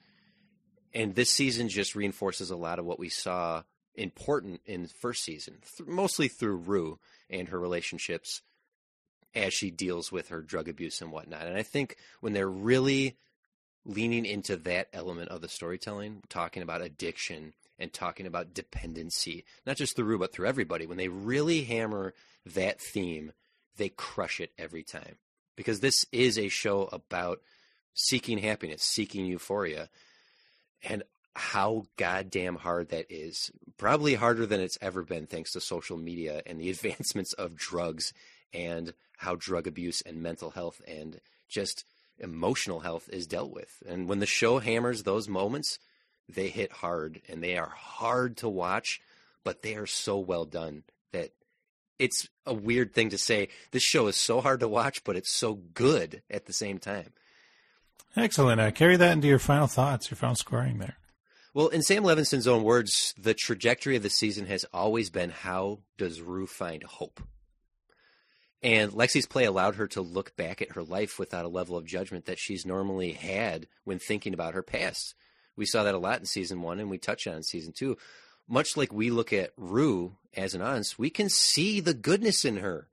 And 0.93 1.15
this 1.15 1.31
season 1.31 1.67
just 1.67 1.95
reinforces 1.95 2.51
a 2.51 2.55
lot 2.55 2.77
of 2.77 2.85
what 2.85 2.99
we 2.99 3.09
saw 3.09 3.63
important 3.95 4.61
in 4.67 4.83
the 4.83 4.89
first 4.89 5.23
season, 5.23 5.57
th- 5.75 5.89
mostly 5.89 6.27
through 6.27 6.57
Rue 6.57 6.99
and 7.27 7.47
her 7.47 7.59
relationships 7.59 8.43
as 9.33 9.51
she 9.51 9.71
deals 9.71 10.11
with 10.11 10.29
her 10.29 10.43
drug 10.43 10.69
abuse 10.69 11.01
and 11.01 11.11
whatnot. 11.11 11.47
And 11.47 11.57
I 11.57 11.63
think 11.63 11.95
when 12.19 12.33
they're 12.33 12.47
really 12.47 13.17
leaning 13.83 14.27
into 14.27 14.57
that 14.57 14.89
element 14.93 15.29
of 15.29 15.41
the 15.41 15.49
storytelling, 15.49 16.21
talking 16.29 16.61
about 16.61 16.83
addiction 16.83 17.53
and 17.79 17.91
talking 17.93 18.25
about 18.25 18.53
dependency, 18.53 19.45
not 19.65 19.77
just 19.77 19.95
through 19.95 20.19
but 20.19 20.33
through 20.33 20.47
everybody, 20.47 20.85
when 20.85 20.97
they 20.97 21.07
really 21.07 21.63
hammer 21.63 22.13
that 22.45 22.79
theme, 22.79 23.31
they 23.77 23.89
crush 23.89 24.39
it 24.39 24.51
every 24.57 24.83
time. 24.83 25.17
Because 25.55 25.79
this 25.79 26.05
is 26.11 26.37
a 26.37 26.49
show 26.49 26.89
about 26.91 27.41
seeking 27.93 28.37
happiness, 28.37 28.83
seeking 28.83 29.25
euphoria. 29.25 29.89
and 30.83 31.03
how 31.35 31.85
goddamn 31.95 32.55
hard 32.55 32.89
that 32.89 33.05
is. 33.09 33.51
Probably 33.77 34.15
harder 34.15 34.45
than 34.45 34.59
it's 34.59 34.77
ever 34.81 35.03
been, 35.03 35.25
thanks 35.25 35.53
to 35.53 35.61
social 35.61 35.97
media 35.97 36.41
and 36.45 36.59
the 36.59 36.69
advancements 36.69 37.33
of 37.33 37.55
drugs 37.55 38.13
and 38.53 38.93
how 39.17 39.35
drug 39.35 39.67
abuse 39.67 40.01
and 40.01 40.21
mental 40.21 40.51
health 40.51 40.81
and 40.87 41.21
just 41.47 41.85
emotional 42.17 42.81
health 42.81 43.09
is 43.11 43.27
dealt 43.27 43.51
with. 43.51 43.81
And 43.87 44.09
when 44.09 44.19
the 44.19 44.25
show 44.25 44.59
hammers 44.59 45.03
those 45.03 45.29
moments, 45.29 45.79
they 46.29 46.49
hit 46.49 46.71
hard 46.71 47.21
and 47.27 47.43
they 47.43 47.57
are 47.57 47.73
hard 47.75 48.37
to 48.37 48.49
watch, 48.49 49.01
but 49.43 49.61
they 49.61 49.75
are 49.75 49.87
so 49.87 50.17
well 50.19 50.45
done 50.45 50.83
that 51.11 51.31
it's 51.97 52.27
a 52.45 52.53
weird 52.53 52.93
thing 52.93 53.09
to 53.09 53.17
say. 53.17 53.49
This 53.71 53.83
show 53.83 54.07
is 54.07 54.15
so 54.15 54.41
hard 54.41 54.59
to 54.61 54.67
watch, 54.67 55.03
but 55.03 55.15
it's 55.15 55.31
so 55.31 55.55
good 55.55 56.21
at 56.29 56.45
the 56.45 56.53
same 56.53 56.77
time. 56.77 57.13
Excellent. 58.15 58.59
Uh, 58.61 58.71
carry 58.71 58.97
that 58.97 59.13
into 59.13 59.27
your 59.27 59.39
final 59.39 59.67
thoughts, 59.67 60.09
your 60.09 60.17
final 60.17 60.35
scoring 60.35 60.79
there. 60.79 60.97
Well, 61.53 61.67
in 61.67 61.81
Sam 61.81 62.03
Levinson's 62.03 62.47
own 62.47 62.63
words, 62.63 63.13
the 63.17 63.33
trajectory 63.33 63.95
of 63.95 64.03
the 64.03 64.09
season 64.09 64.45
has 64.45 64.65
always 64.71 65.09
been 65.09 65.31
how 65.31 65.79
does 65.97 66.21
Rue 66.21 66.47
find 66.47 66.83
hope? 66.83 67.21
And 68.61 68.91
Lexi's 68.91 69.25
play 69.25 69.45
allowed 69.45 69.75
her 69.75 69.87
to 69.87 70.01
look 70.01 70.35
back 70.35 70.61
at 70.61 70.73
her 70.73 70.83
life 70.83 71.17
without 71.17 71.45
a 71.45 71.49
level 71.49 71.77
of 71.77 71.85
judgment 71.85 72.25
that 72.25 72.39
she's 72.39 72.65
normally 72.65 73.13
had 73.13 73.67
when 73.83 73.99
thinking 73.99 74.33
about 74.33 74.53
her 74.53 74.61
past. 74.61 75.15
We 75.59 75.65
saw 75.65 75.83
that 75.83 75.93
a 75.93 75.99
lot 75.99 76.21
in 76.21 76.25
season 76.25 76.61
one, 76.61 76.79
and 76.79 76.89
we 76.89 76.97
touched 76.97 77.27
on 77.27 77.35
in 77.35 77.43
season 77.43 77.73
two. 77.73 77.97
Much 78.47 78.77
like 78.77 78.93
we 78.93 79.11
look 79.11 79.33
at 79.33 79.51
Rue 79.57 80.15
as 80.33 80.55
an 80.55 80.61
audience, 80.61 80.97
we 80.97 81.09
can 81.09 81.27
see 81.27 81.81
the 81.81 81.93
goodness 81.93 82.45
in 82.45 82.57
her. 82.57 82.87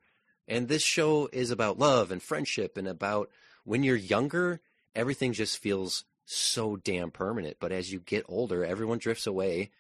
And 0.48 0.66
this 0.66 0.82
show 0.82 1.28
is 1.32 1.52
about 1.52 1.78
love 1.78 2.10
and 2.10 2.20
friendship 2.20 2.76
and 2.76 2.88
about 2.88 3.30
when 3.64 3.84
you're 3.84 3.94
younger, 3.94 4.60
everything 4.96 5.32
just 5.32 5.58
feels 5.58 6.04
so 6.24 6.74
damn 6.74 7.12
permanent. 7.12 7.58
But 7.60 7.70
as 7.70 7.92
you 7.92 8.00
get 8.00 8.26
older, 8.28 8.64
everyone 8.64 8.98
drifts 8.98 9.28
away. 9.28 9.70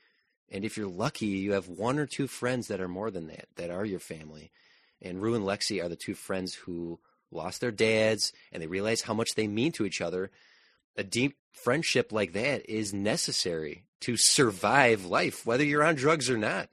And 0.50 0.64
if 0.64 0.76
you're 0.76 0.86
lucky, 0.86 1.26
you 1.26 1.54
have 1.54 1.68
one 1.68 1.98
or 1.98 2.06
two 2.06 2.28
friends 2.28 2.68
that 2.68 2.80
are 2.80 2.88
more 2.88 3.10
than 3.10 3.26
that, 3.26 3.46
that 3.56 3.70
are 3.70 3.84
your 3.84 3.98
family. 3.98 4.52
And 5.02 5.20
Rue 5.20 5.34
and 5.34 5.44
Lexi 5.44 5.82
are 5.82 5.88
the 5.88 5.96
two 5.96 6.14
friends 6.14 6.54
who 6.54 7.00
lost 7.32 7.60
their 7.60 7.72
dads 7.72 8.32
and 8.52 8.62
they 8.62 8.68
realize 8.68 9.02
how 9.02 9.12
much 9.12 9.34
they 9.34 9.48
mean 9.48 9.72
to 9.72 9.84
each 9.84 10.00
other. 10.00 10.30
A 10.96 11.04
deep 11.04 11.36
friendship 11.52 12.12
like 12.12 12.32
that 12.32 12.68
is 12.68 12.94
necessary 12.94 13.84
to 14.00 14.16
survive 14.16 15.04
life, 15.04 15.44
whether 15.44 15.64
you're 15.64 15.84
on 15.84 15.94
drugs 15.94 16.30
or 16.30 16.38
not. 16.38 16.68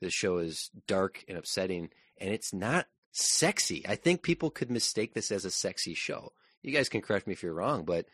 This 0.00 0.14
show 0.14 0.38
is 0.38 0.70
dark 0.86 1.24
and 1.28 1.36
upsetting, 1.36 1.90
and 2.18 2.32
it's 2.32 2.52
not 2.52 2.86
sexy. 3.12 3.84
I 3.86 3.96
think 3.96 4.22
people 4.22 4.50
could 4.50 4.70
mistake 4.70 5.14
this 5.14 5.30
as 5.30 5.44
a 5.44 5.50
sexy 5.50 5.94
show. 5.94 6.32
You 6.62 6.72
guys 6.72 6.88
can 6.88 7.00
correct 7.00 7.26
me 7.26 7.32
if 7.32 7.42
you're 7.42 7.54
wrong, 7.54 7.84
but 7.84 8.06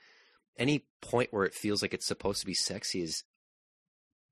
any 0.58 0.86
point 1.02 1.32
where 1.32 1.44
it 1.44 1.54
feels 1.54 1.82
like 1.82 1.94
it's 1.94 2.06
supposed 2.06 2.40
to 2.40 2.46
be 2.46 2.54
sexy 2.54 3.02
is 3.02 3.24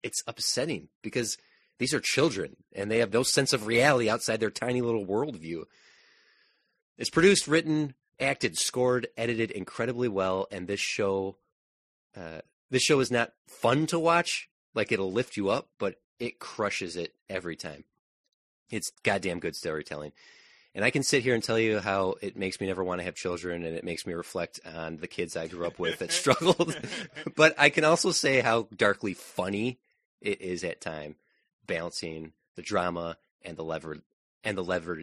it's 0.03 0.23
upsetting 0.27 0.89
because 1.03 1.37
these 1.79 1.95
are 1.95 2.01
children 2.01 2.57
and 2.75 2.91
they 2.91 2.99
have 2.99 3.13
no 3.13 3.23
sense 3.23 3.53
of 3.53 3.67
reality 3.67 4.09
outside 4.09 4.41
their 4.41 4.51
tiny 4.51 4.81
little 4.81 5.07
worldview. 5.07 5.65
It's 6.99 7.11
produced, 7.11 7.49
written, 7.49 7.95
acted, 8.20 8.59
scored, 8.59 9.09
edited 9.16 9.51
incredibly 9.51 10.09
well, 10.09 10.46
and 10.51 10.66
this 10.66 10.81
show, 10.81 11.37
uh, 12.16 12.40
this 12.70 12.83
show 12.83 13.01
is 13.01 13.11
not 13.11 13.33
fun 13.46 13.87
to 13.87 13.98
watch. 13.98 14.48
Like 14.75 14.92
it'll 14.92 15.12
lift 15.12 15.37
you 15.37 15.51
up, 15.51 15.68
but 15.79 15.96
it 16.18 16.38
crushes 16.38 16.96
it 16.96 17.14
every 17.29 17.57
time. 17.57 17.85
It's 18.70 18.92
goddamn 19.03 19.40
good 19.40 19.55
storytelling. 19.55 20.12
And 20.75 20.85
I 20.85 20.90
can 20.90 21.03
sit 21.03 21.22
here 21.22 21.35
and 21.35 21.44
tell 21.44 21.59
you 21.59 21.81
how 21.81 22.14
it 22.22 22.37
makes 22.37 22.59
me 22.59 22.66
never 22.66 22.83
want 22.83 23.01
to 23.01 23.05
have 23.05 23.14
children 23.14 23.64
and 23.64 23.77
it 23.77 23.85
makes 23.85 24.07
me 24.07 24.14
reflect 24.14 24.59
on 24.64 24.96
the 24.96 25.07
kids 25.07 25.37
I 25.37 25.46
grew 25.46 25.66
up 25.66 25.79
with 25.79 25.98
that 25.98 26.12
struggled. 26.12 26.75
but 27.37 27.55
I 27.59 27.68
can 27.68 27.85
also 27.85 28.11
say 28.11 28.40
how 28.40 28.68
darkly 28.75 29.12
funny 29.12 29.79
it 30.20 30.40
is 30.40 30.64
at 30.64 30.81
time, 30.81 31.16
balancing 31.66 32.33
the 32.57 32.62
drama 32.62 33.18
and 33.42 33.57
the 33.57 33.64
lever 33.64 33.98
and 34.42 34.57
the 34.57 34.64
lever 34.64 35.03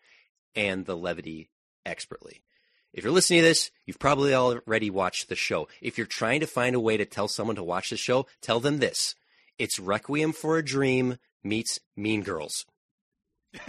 and 0.54 0.86
the 0.86 0.96
levity 0.96 1.50
expertly. 1.84 2.42
If 2.92 3.04
you're 3.04 3.12
listening 3.12 3.40
to 3.40 3.48
this, 3.48 3.70
you've 3.86 3.98
probably 3.98 4.34
already 4.34 4.90
watched 4.90 5.28
the 5.28 5.36
show. 5.36 5.68
If 5.80 5.96
you're 5.96 6.06
trying 6.06 6.40
to 6.40 6.46
find 6.46 6.74
a 6.74 6.80
way 6.80 6.96
to 6.96 7.06
tell 7.06 7.28
someone 7.28 7.56
to 7.56 7.62
watch 7.62 7.90
the 7.90 7.96
show, 7.96 8.26
tell 8.42 8.60
them 8.60 8.78
this. 8.78 9.14
It's 9.58 9.78
Requiem 9.78 10.32
for 10.32 10.58
a 10.58 10.64
Dream 10.64 11.16
meets 11.42 11.80
Mean 11.96 12.22
Girls. 12.22 12.66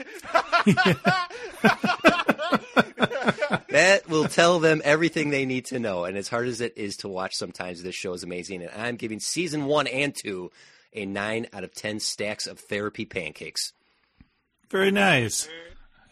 that 3.69 4.03
will 4.07 4.25
tell 4.25 4.59
them 4.59 4.81
everything 4.83 5.29
they 5.29 5.45
need 5.45 5.65
to 5.65 5.79
know. 5.79 6.03
And 6.05 6.17
as 6.17 6.27
hard 6.27 6.47
as 6.47 6.61
it 6.61 6.77
is 6.77 6.97
to 6.97 7.07
watch 7.07 7.35
sometimes, 7.35 7.81
this 7.81 7.95
show 7.95 8.13
is 8.13 8.23
amazing. 8.23 8.61
And 8.61 8.71
I'm 8.75 8.95
giving 8.95 9.19
season 9.19 9.65
one 9.65 9.87
and 9.87 10.15
two 10.15 10.51
a 10.93 11.05
nine 11.05 11.47
out 11.53 11.63
of 11.63 11.73
10 11.73 11.99
stacks 11.99 12.45
of 12.47 12.59
therapy 12.59 13.05
pancakes. 13.05 13.73
Very 14.69 14.91
nice. 14.91 15.47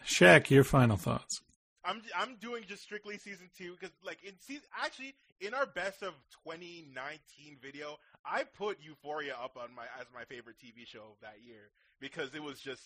Shaq, 0.05 0.49
your 0.49 0.63
final 0.63 0.97
thoughts. 0.97 1.41
I'm 1.83 2.01
I'm 2.15 2.35
doing 2.35 2.63
just 2.67 2.83
strictly 2.83 3.17
season 3.17 3.49
two 3.57 3.73
because 3.79 3.95
like 4.05 4.23
in 4.23 4.33
season 4.39 4.67
actually 4.83 5.15
in 5.39 5.53
our 5.53 5.65
best 5.65 6.03
of 6.03 6.13
2019 6.45 7.57
video 7.61 7.97
I 8.25 8.43
put 8.43 8.77
Euphoria 8.81 9.35
up 9.41 9.57
on 9.57 9.73
my 9.75 9.85
as 9.99 10.07
my 10.13 10.25
favorite 10.25 10.57
TV 10.57 10.85
show 10.85 10.99
of 10.99 11.19
that 11.21 11.37
year 11.45 11.71
because 11.99 12.35
it 12.35 12.43
was 12.43 12.59
just 12.59 12.81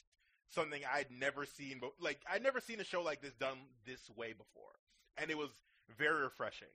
something 0.49 0.81
I'd 0.93 1.07
never 1.11 1.45
seen, 1.45 1.77
but 1.81 1.91
like 1.99 2.19
I'd 2.31 2.43
never 2.43 2.59
seen 2.59 2.79
a 2.79 2.83
show 2.83 3.01
like 3.01 3.21
this 3.21 3.33
done 3.33 3.57
this 3.85 4.09
way 4.15 4.33
before, 4.33 4.71
and 5.17 5.31
it 5.31 5.37
was 5.37 5.49
very 5.97 6.21
refreshing. 6.23 6.67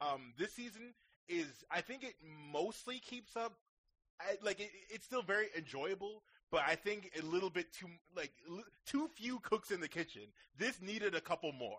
Um, 0.00 0.32
this 0.38 0.52
season 0.52 0.94
is, 1.28 1.46
I 1.70 1.80
think, 1.80 2.04
it 2.04 2.14
mostly 2.52 3.00
keeps 3.00 3.36
up. 3.36 3.52
I, 4.20 4.36
like 4.42 4.60
it, 4.60 4.70
it's 4.90 5.04
still 5.04 5.22
very 5.22 5.46
enjoyable, 5.56 6.22
but 6.50 6.62
I 6.66 6.74
think 6.74 7.10
a 7.18 7.24
little 7.24 7.50
bit 7.50 7.72
too 7.72 7.88
like 8.16 8.32
too 8.86 9.08
few 9.14 9.38
cooks 9.40 9.70
in 9.70 9.80
the 9.80 9.88
kitchen. 9.88 10.22
This 10.56 10.80
needed 10.80 11.14
a 11.14 11.20
couple 11.20 11.52
more 11.52 11.78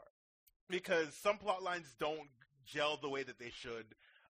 because 0.70 1.14
some 1.14 1.38
plot 1.38 1.64
lines 1.64 1.96
don't 2.00 2.30
gel 2.66 2.98
the 3.02 3.10
way 3.10 3.24
that 3.24 3.40
they 3.40 3.50
should. 3.50 3.86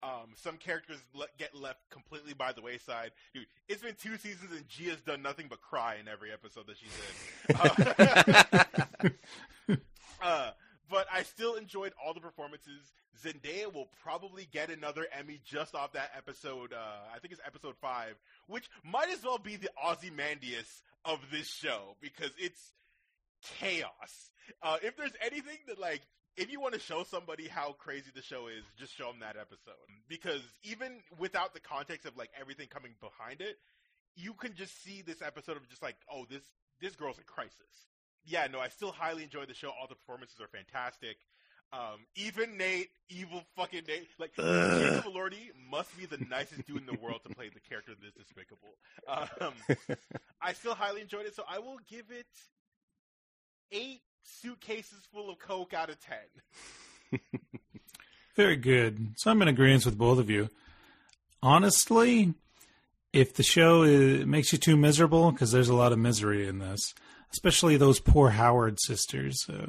Um, 0.03 0.35
some 0.37 0.59
characters 0.59 0.99
le- 1.15 1.29
get 1.39 1.55
left 1.55 1.89
completely 1.89 2.35
by 2.35 2.53
the 2.53 2.61
wayside. 2.61 3.13
Dude, 3.33 3.47
it's 3.69 3.81
been 3.83 3.95
two 3.95 4.19
seasons 4.19 4.51
and 4.53 4.69
Gia's 4.69 5.01
done 5.01 5.23
nothing 5.23 5.47
but 5.49 5.63
cry 5.63 5.97
in 5.99 6.09
every 6.09 6.31
episode 6.31 6.67
that 6.67 6.77
she's 6.77 6.91
in. 9.69 9.77
Uh, 9.77 9.77
uh, 10.23 10.51
but 10.95 11.09
I 11.13 11.25
still 11.25 11.57
enjoyed 11.57 11.93
all 12.01 12.15
the 12.15 12.21
performances. 12.21 12.93
Zendaya 13.21 13.75
will 13.75 13.89
probably 14.01 14.47
get 14.53 14.71
another 14.71 15.09
Emmy 15.13 15.41
just 15.45 15.75
off 15.75 15.95
that 15.95 16.13
episode. 16.17 16.73
Uh, 16.73 16.77
I 17.13 17.19
think 17.19 17.33
it's 17.33 17.41
episode 17.45 17.75
five, 17.81 18.15
which 18.47 18.71
might 18.85 19.09
as 19.09 19.25
well 19.25 19.39
be 19.39 19.57
the 19.57 19.71
Ozymandias 19.85 20.85
of 21.05 21.19
this 21.33 21.49
show 21.49 21.97
because 22.01 22.31
it's 22.39 22.73
chaos. 23.59 24.31
Uh, 24.63 24.77
if 24.85 24.97
there's 24.97 25.11
anything 25.21 25.59
that 25.67 25.81
like 25.81 26.03
if 26.37 26.53
you 26.53 26.61
want 26.61 26.75
to 26.75 26.81
show 26.81 27.03
somebody 27.03 27.49
how 27.49 27.73
crazy 27.73 28.13
the 28.15 28.23
show 28.23 28.47
is, 28.47 28.63
just 28.79 28.97
show 28.97 29.07
them 29.07 29.19
that 29.19 29.37
episode. 29.37 29.75
Because 30.09 30.43
even 30.63 31.01
without 31.19 31.55
the 31.55 31.61
context 31.61 32.07
of 32.07 32.17
like 32.17 32.31
everything 32.41 32.69
coming 32.69 32.93
behind 33.01 33.41
it, 33.41 33.57
you 34.15 34.33
can 34.35 34.55
just 34.55 34.81
see 34.85 35.03
this 35.03 35.23
episode 35.23 35.57
of 35.57 35.69
just 35.69 35.83
like, 35.83 35.97
oh, 36.09 36.25
this 36.31 36.45
this 36.81 36.95
girl's 36.95 37.19
in 37.19 37.25
crisis. 37.25 37.89
Yeah, 38.25 38.47
no, 38.51 38.61
I 38.61 38.69
still 38.69 38.93
highly 38.93 39.23
enjoy 39.23 39.47
the 39.47 39.55
show. 39.55 39.69
All 39.69 39.87
the 39.89 39.95
performances 39.95 40.41
are 40.41 40.49
fantastic. 40.49 41.17
Um, 41.73 42.07
even 42.15 42.57
Nate, 42.57 42.91
evil 43.09 43.43
fucking 43.57 43.83
Nate, 43.89 44.09
like 44.19 44.33
uh. 44.39 44.79
Jacob 44.79 45.13
Elordi 45.13 45.51
must 45.71 45.97
be 45.99 46.07
the 46.07 46.19
nicest 46.19 46.67
dude 46.67 46.79
in 46.79 46.87
the 46.87 46.99
world 47.03 47.21
to 47.27 47.35
play 47.35 47.49
the 47.49 47.61
character 47.61 47.93
this 48.01 48.13
despicable. 48.15 48.77
Um, 49.09 49.53
I 50.41 50.53
still 50.53 50.75
highly 50.75 51.01
enjoyed 51.01 51.27
it, 51.27 51.35
so 51.35 51.43
I 51.49 51.59
will 51.59 51.79
give 51.89 52.11
it 52.11 52.27
eight 53.73 54.03
suitcases 54.23 55.01
full 55.13 55.31
of 55.31 55.39
coke 55.39 55.75
out 55.75 55.91
of 55.91 55.97
ten. 56.01 57.21
Very 58.37 58.57
good. 58.57 59.15
So 59.17 59.31
I'm 59.31 59.43
in 59.43 59.49
agreement 59.49 59.85
with 59.85 59.99
both 59.99 60.19
of 60.19 60.31
you. 60.31 60.51
Honestly, 61.43 62.35
if 63.13 63.35
the 63.35 63.43
show 63.43 63.83
is, 63.83 64.27
makes 64.27 64.53
you 64.53 64.59
too 64.59 64.77
miserable, 64.77 65.31
because 65.33 65.53
there's 65.53 65.69
a 65.69 65.75
lot 65.75 65.93
of 65.93 65.99
misery 65.99 66.47
in 66.49 66.59
this, 66.59 66.95
especially 67.35 67.77
those 67.77 67.99
poor 67.99 68.31
Howard 68.31 68.79
sisters. 68.81 69.45
Uh, 69.49 69.67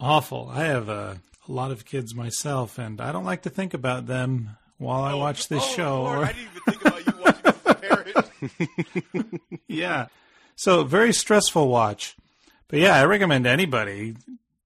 awful. 0.00 0.50
I 0.52 0.64
have 0.64 0.88
a, 0.88 1.20
a, 1.48 1.52
lot 1.52 1.70
of 1.70 1.84
kids 1.84 2.12
myself, 2.12 2.76
and 2.76 3.00
I 3.00 3.12
don't 3.12 3.24
like 3.24 3.42
to 3.42 3.50
think 3.50 3.72
about 3.72 4.08
them 4.08 4.56
while 4.78 5.02
oh, 5.02 5.04
I 5.04 5.14
watch 5.14 5.46
this 5.46 5.62
oh, 5.64 5.74
show. 5.76 6.02
Lord, 6.02 6.18
I 6.18 6.32
didn't 6.32 6.42
even 6.42 6.62
think 6.64 6.84
about 6.84 7.06
you 7.06 7.22
watching 7.22 9.20
parent. 9.22 9.40
yeah. 9.68 10.06
So 10.56 10.82
very 10.82 11.12
stressful 11.12 11.68
watch. 11.68 12.16
But 12.66 12.80
yeah, 12.80 12.96
I 12.96 13.04
recommend 13.04 13.46
anybody 13.46 14.16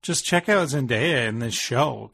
just 0.01 0.25
check 0.25 0.49
out 0.49 0.69
Zendaya 0.69 1.29
in 1.29 1.41
this 1.41 1.55
show. 1.55 2.11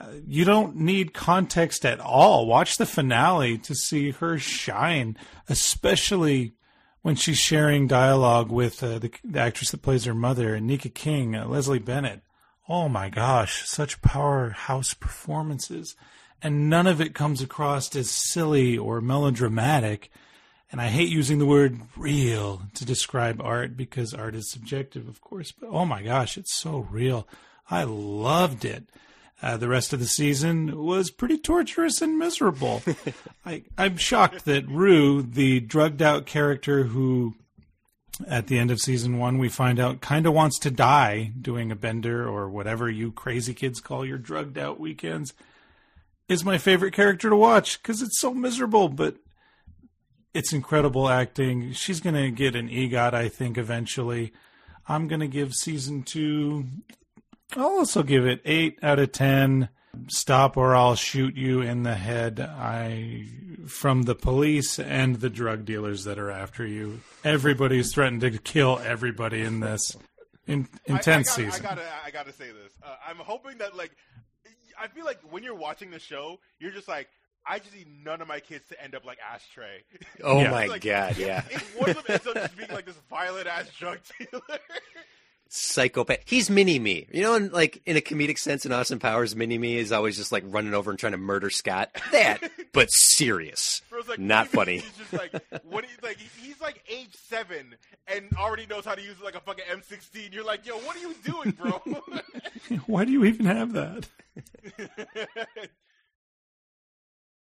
Uh, 0.00 0.06
you 0.26 0.46
don't 0.46 0.76
need 0.76 1.12
context 1.12 1.84
at 1.84 2.00
all. 2.00 2.46
Watch 2.46 2.78
the 2.78 2.86
finale 2.86 3.58
to 3.58 3.74
see 3.74 4.12
her 4.12 4.38
shine, 4.38 5.18
especially 5.50 6.54
when 7.06 7.14
she's 7.14 7.38
sharing 7.38 7.86
dialogue 7.86 8.50
with 8.50 8.82
uh, 8.82 8.98
the, 8.98 9.12
the, 9.22 9.38
actress 9.38 9.70
that 9.70 9.80
plays 9.80 10.06
her 10.06 10.12
mother, 10.12 10.58
Nika 10.58 10.88
King, 10.88 11.36
uh, 11.36 11.46
Leslie 11.46 11.78
Bennett. 11.78 12.20
Oh 12.68 12.88
my 12.88 13.10
gosh, 13.10 13.64
such 13.64 14.02
powerhouse 14.02 14.92
performances. 14.92 15.94
and 16.42 16.68
none 16.68 16.88
of 16.88 17.00
it 17.00 17.14
comes 17.14 17.40
across 17.40 17.94
as 17.94 18.10
silly 18.10 18.76
or 18.76 19.00
melodramatic. 19.00 20.10
And 20.72 20.80
I 20.80 20.88
hate 20.88 21.08
using 21.08 21.38
the 21.38 21.46
word 21.46 21.80
real 21.96 22.62
to 22.74 22.84
describe 22.84 23.40
art 23.40 23.76
because 23.76 24.12
art 24.12 24.34
is 24.34 24.50
subjective, 24.50 25.06
of 25.06 25.20
course, 25.20 25.52
but 25.52 25.68
oh 25.70 25.84
my 25.84 26.02
gosh, 26.02 26.36
it's 26.36 26.56
so 26.56 26.88
real. 26.90 27.28
I 27.70 27.84
loved 27.84 28.64
it. 28.64 28.82
Uh, 29.42 29.56
the 29.56 29.68
rest 29.68 29.92
of 29.92 30.00
the 30.00 30.06
season 30.06 30.82
was 30.82 31.10
pretty 31.10 31.36
torturous 31.36 32.00
and 32.00 32.18
miserable. 32.18 32.82
I, 33.46 33.64
I'm 33.76 33.98
shocked 33.98 34.46
that 34.46 34.66
Rue, 34.66 35.22
the 35.22 35.60
drugged 35.60 36.00
out 36.00 36.24
character 36.24 36.84
who 36.84 37.34
at 38.26 38.46
the 38.46 38.58
end 38.58 38.70
of 38.70 38.80
season 38.80 39.18
one, 39.18 39.38
we 39.38 39.48
find 39.48 39.78
out 39.78 40.00
kind 40.00 40.26
of 40.26 40.32
wants 40.32 40.58
to 40.60 40.70
die 40.70 41.32
doing 41.40 41.70
a 41.70 41.76
bender 41.76 42.26
or 42.26 42.48
whatever 42.48 42.88
you 42.88 43.12
crazy 43.12 43.52
kids 43.52 43.80
call 43.80 44.06
your 44.06 44.18
drugged 44.18 44.56
out 44.56 44.80
weekends, 44.80 45.34
is 46.28 46.44
my 46.44 46.58
favorite 46.58 46.94
character 46.94 47.28
to 47.28 47.36
watch 47.36 47.80
because 47.82 48.02
it's 48.02 48.18
so 48.18 48.32
miserable, 48.32 48.88
but 48.88 49.16
it's 50.34 50.52
incredible 50.52 51.08
acting. 51.08 51.72
She's 51.72 52.00
going 52.00 52.14
to 52.14 52.30
get 52.30 52.56
an 52.56 52.68
EGOT, 52.68 53.14
I 53.14 53.28
think, 53.28 53.58
eventually. 53.58 54.32
I'm 54.88 55.08
going 55.08 55.20
to 55.20 55.28
give 55.28 55.54
season 55.54 56.02
two, 56.02 56.66
I'll 57.54 57.78
also 57.78 58.02
give 58.02 58.26
it 58.26 58.40
8 58.44 58.78
out 58.82 58.98
of 58.98 59.12
10 59.12 59.68
stop 60.08 60.56
or 60.56 60.74
I'll 60.76 60.94
shoot 60.94 61.36
you 61.36 61.62
in 61.62 61.82
the 61.84 61.94
head. 61.94 62.38
I 62.40 63.28
from 63.66 64.02
the 64.02 64.14
police 64.14 64.78
and 64.78 65.16
the 65.20 65.30
drug 65.30 65.64
dealers 65.64 66.04
that 66.04 66.18
are 66.18 66.30
after 66.30 66.66
you. 66.66 67.00
Everybody's 67.24 67.92
threatened 67.94 68.20
to 68.22 68.30
kill 68.38 68.78
everybody 68.84 69.42
in 69.42 69.60
this 69.60 69.96
in, 70.46 70.68
intense 70.84 71.30
I, 71.38 71.42
I 71.42 71.44
gotta, 71.44 71.50
season. 71.52 71.66
I 71.66 71.68
gotta, 71.68 71.86
I 72.06 72.10
gotta 72.10 72.32
say 72.32 72.46
this. 72.48 72.72
Uh, 72.82 72.94
I'm 73.08 73.16
hoping 73.16 73.58
that 73.58 73.76
like, 73.76 73.92
I 74.78 74.88
feel 74.88 75.04
like 75.06 75.18
when 75.30 75.42
you're 75.42 75.54
watching 75.54 75.90
the 75.90 75.98
show, 75.98 76.38
you're 76.58 76.72
just 76.72 76.88
like, 76.88 77.08
I 77.46 77.58
just 77.60 77.74
need 77.74 77.86
none 78.04 78.20
of 78.20 78.28
my 78.28 78.40
kids 78.40 78.66
to 78.68 78.82
end 78.82 78.94
up 78.94 79.04
like 79.06 79.18
Ashtray. 79.32 79.82
Oh 80.22 80.40
Yeah. 80.42 80.50
my 80.50 80.66
Like, 80.66 80.82
god, 80.82 81.16
yeah. 81.16 81.42
If 81.50 81.78
one 81.80 81.90
of 81.90 81.96
them 81.96 82.04
ends 82.08 82.26
up 82.26 82.34
just 82.34 82.56
being 82.56 82.70
like 82.70 82.84
this 82.86 82.98
violent 83.08 83.46
ass 83.46 83.70
drug 83.78 83.98
dealer. 84.18 84.58
Psychopath. 85.48 86.18
He's 86.24 86.50
mini 86.50 86.78
me. 86.78 87.06
You 87.12 87.22
know, 87.22 87.34
and 87.34 87.52
like 87.52 87.80
in 87.86 87.96
a 87.96 88.00
comedic 88.00 88.38
sense 88.38 88.66
in 88.66 88.72
Austin 88.72 88.98
Powers, 88.98 89.34
mini 89.36 89.58
me 89.58 89.78
is 89.78 89.92
always 89.92 90.16
just 90.16 90.32
like 90.32 90.44
running 90.46 90.74
over 90.74 90.90
and 90.90 90.98
trying 90.98 91.12
to 91.12 91.18
murder 91.18 91.50
Scott. 91.50 91.90
That, 92.12 92.40
but 92.72 92.88
serious. 92.90 93.80
Bro's 93.90 94.08
like, 94.08 94.18
Not 94.18 94.52
what 94.54 94.66
do 94.66 94.72
you 94.72 94.80
funny. 94.80 94.88
He's 94.96 94.98
just 94.98 95.12
like, 95.12 95.64
what? 95.64 95.84
do 95.84 95.90
you- 95.90 95.96
like 96.02 96.18
he's 96.18 96.60
like 96.60 96.82
age 96.88 97.14
seven 97.14 97.74
and 98.06 98.26
already 98.36 98.66
knows 98.66 98.84
how 98.84 98.94
to 98.94 99.02
use 99.02 99.16
like 99.22 99.34
a 99.34 99.40
fucking 99.40 99.64
M16. 99.70 100.32
You're 100.34 100.44
like, 100.44 100.66
yo, 100.66 100.76
what 100.78 100.96
are 100.96 101.00
you 101.00 101.14
doing, 101.24 101.50
bro? 101.52 101.80
Why 102.86 103.04
do 103.04 103.12
you 103.12 103.24
even 103.24 103.46
have 103.46 103.72
that? 103.72 104.08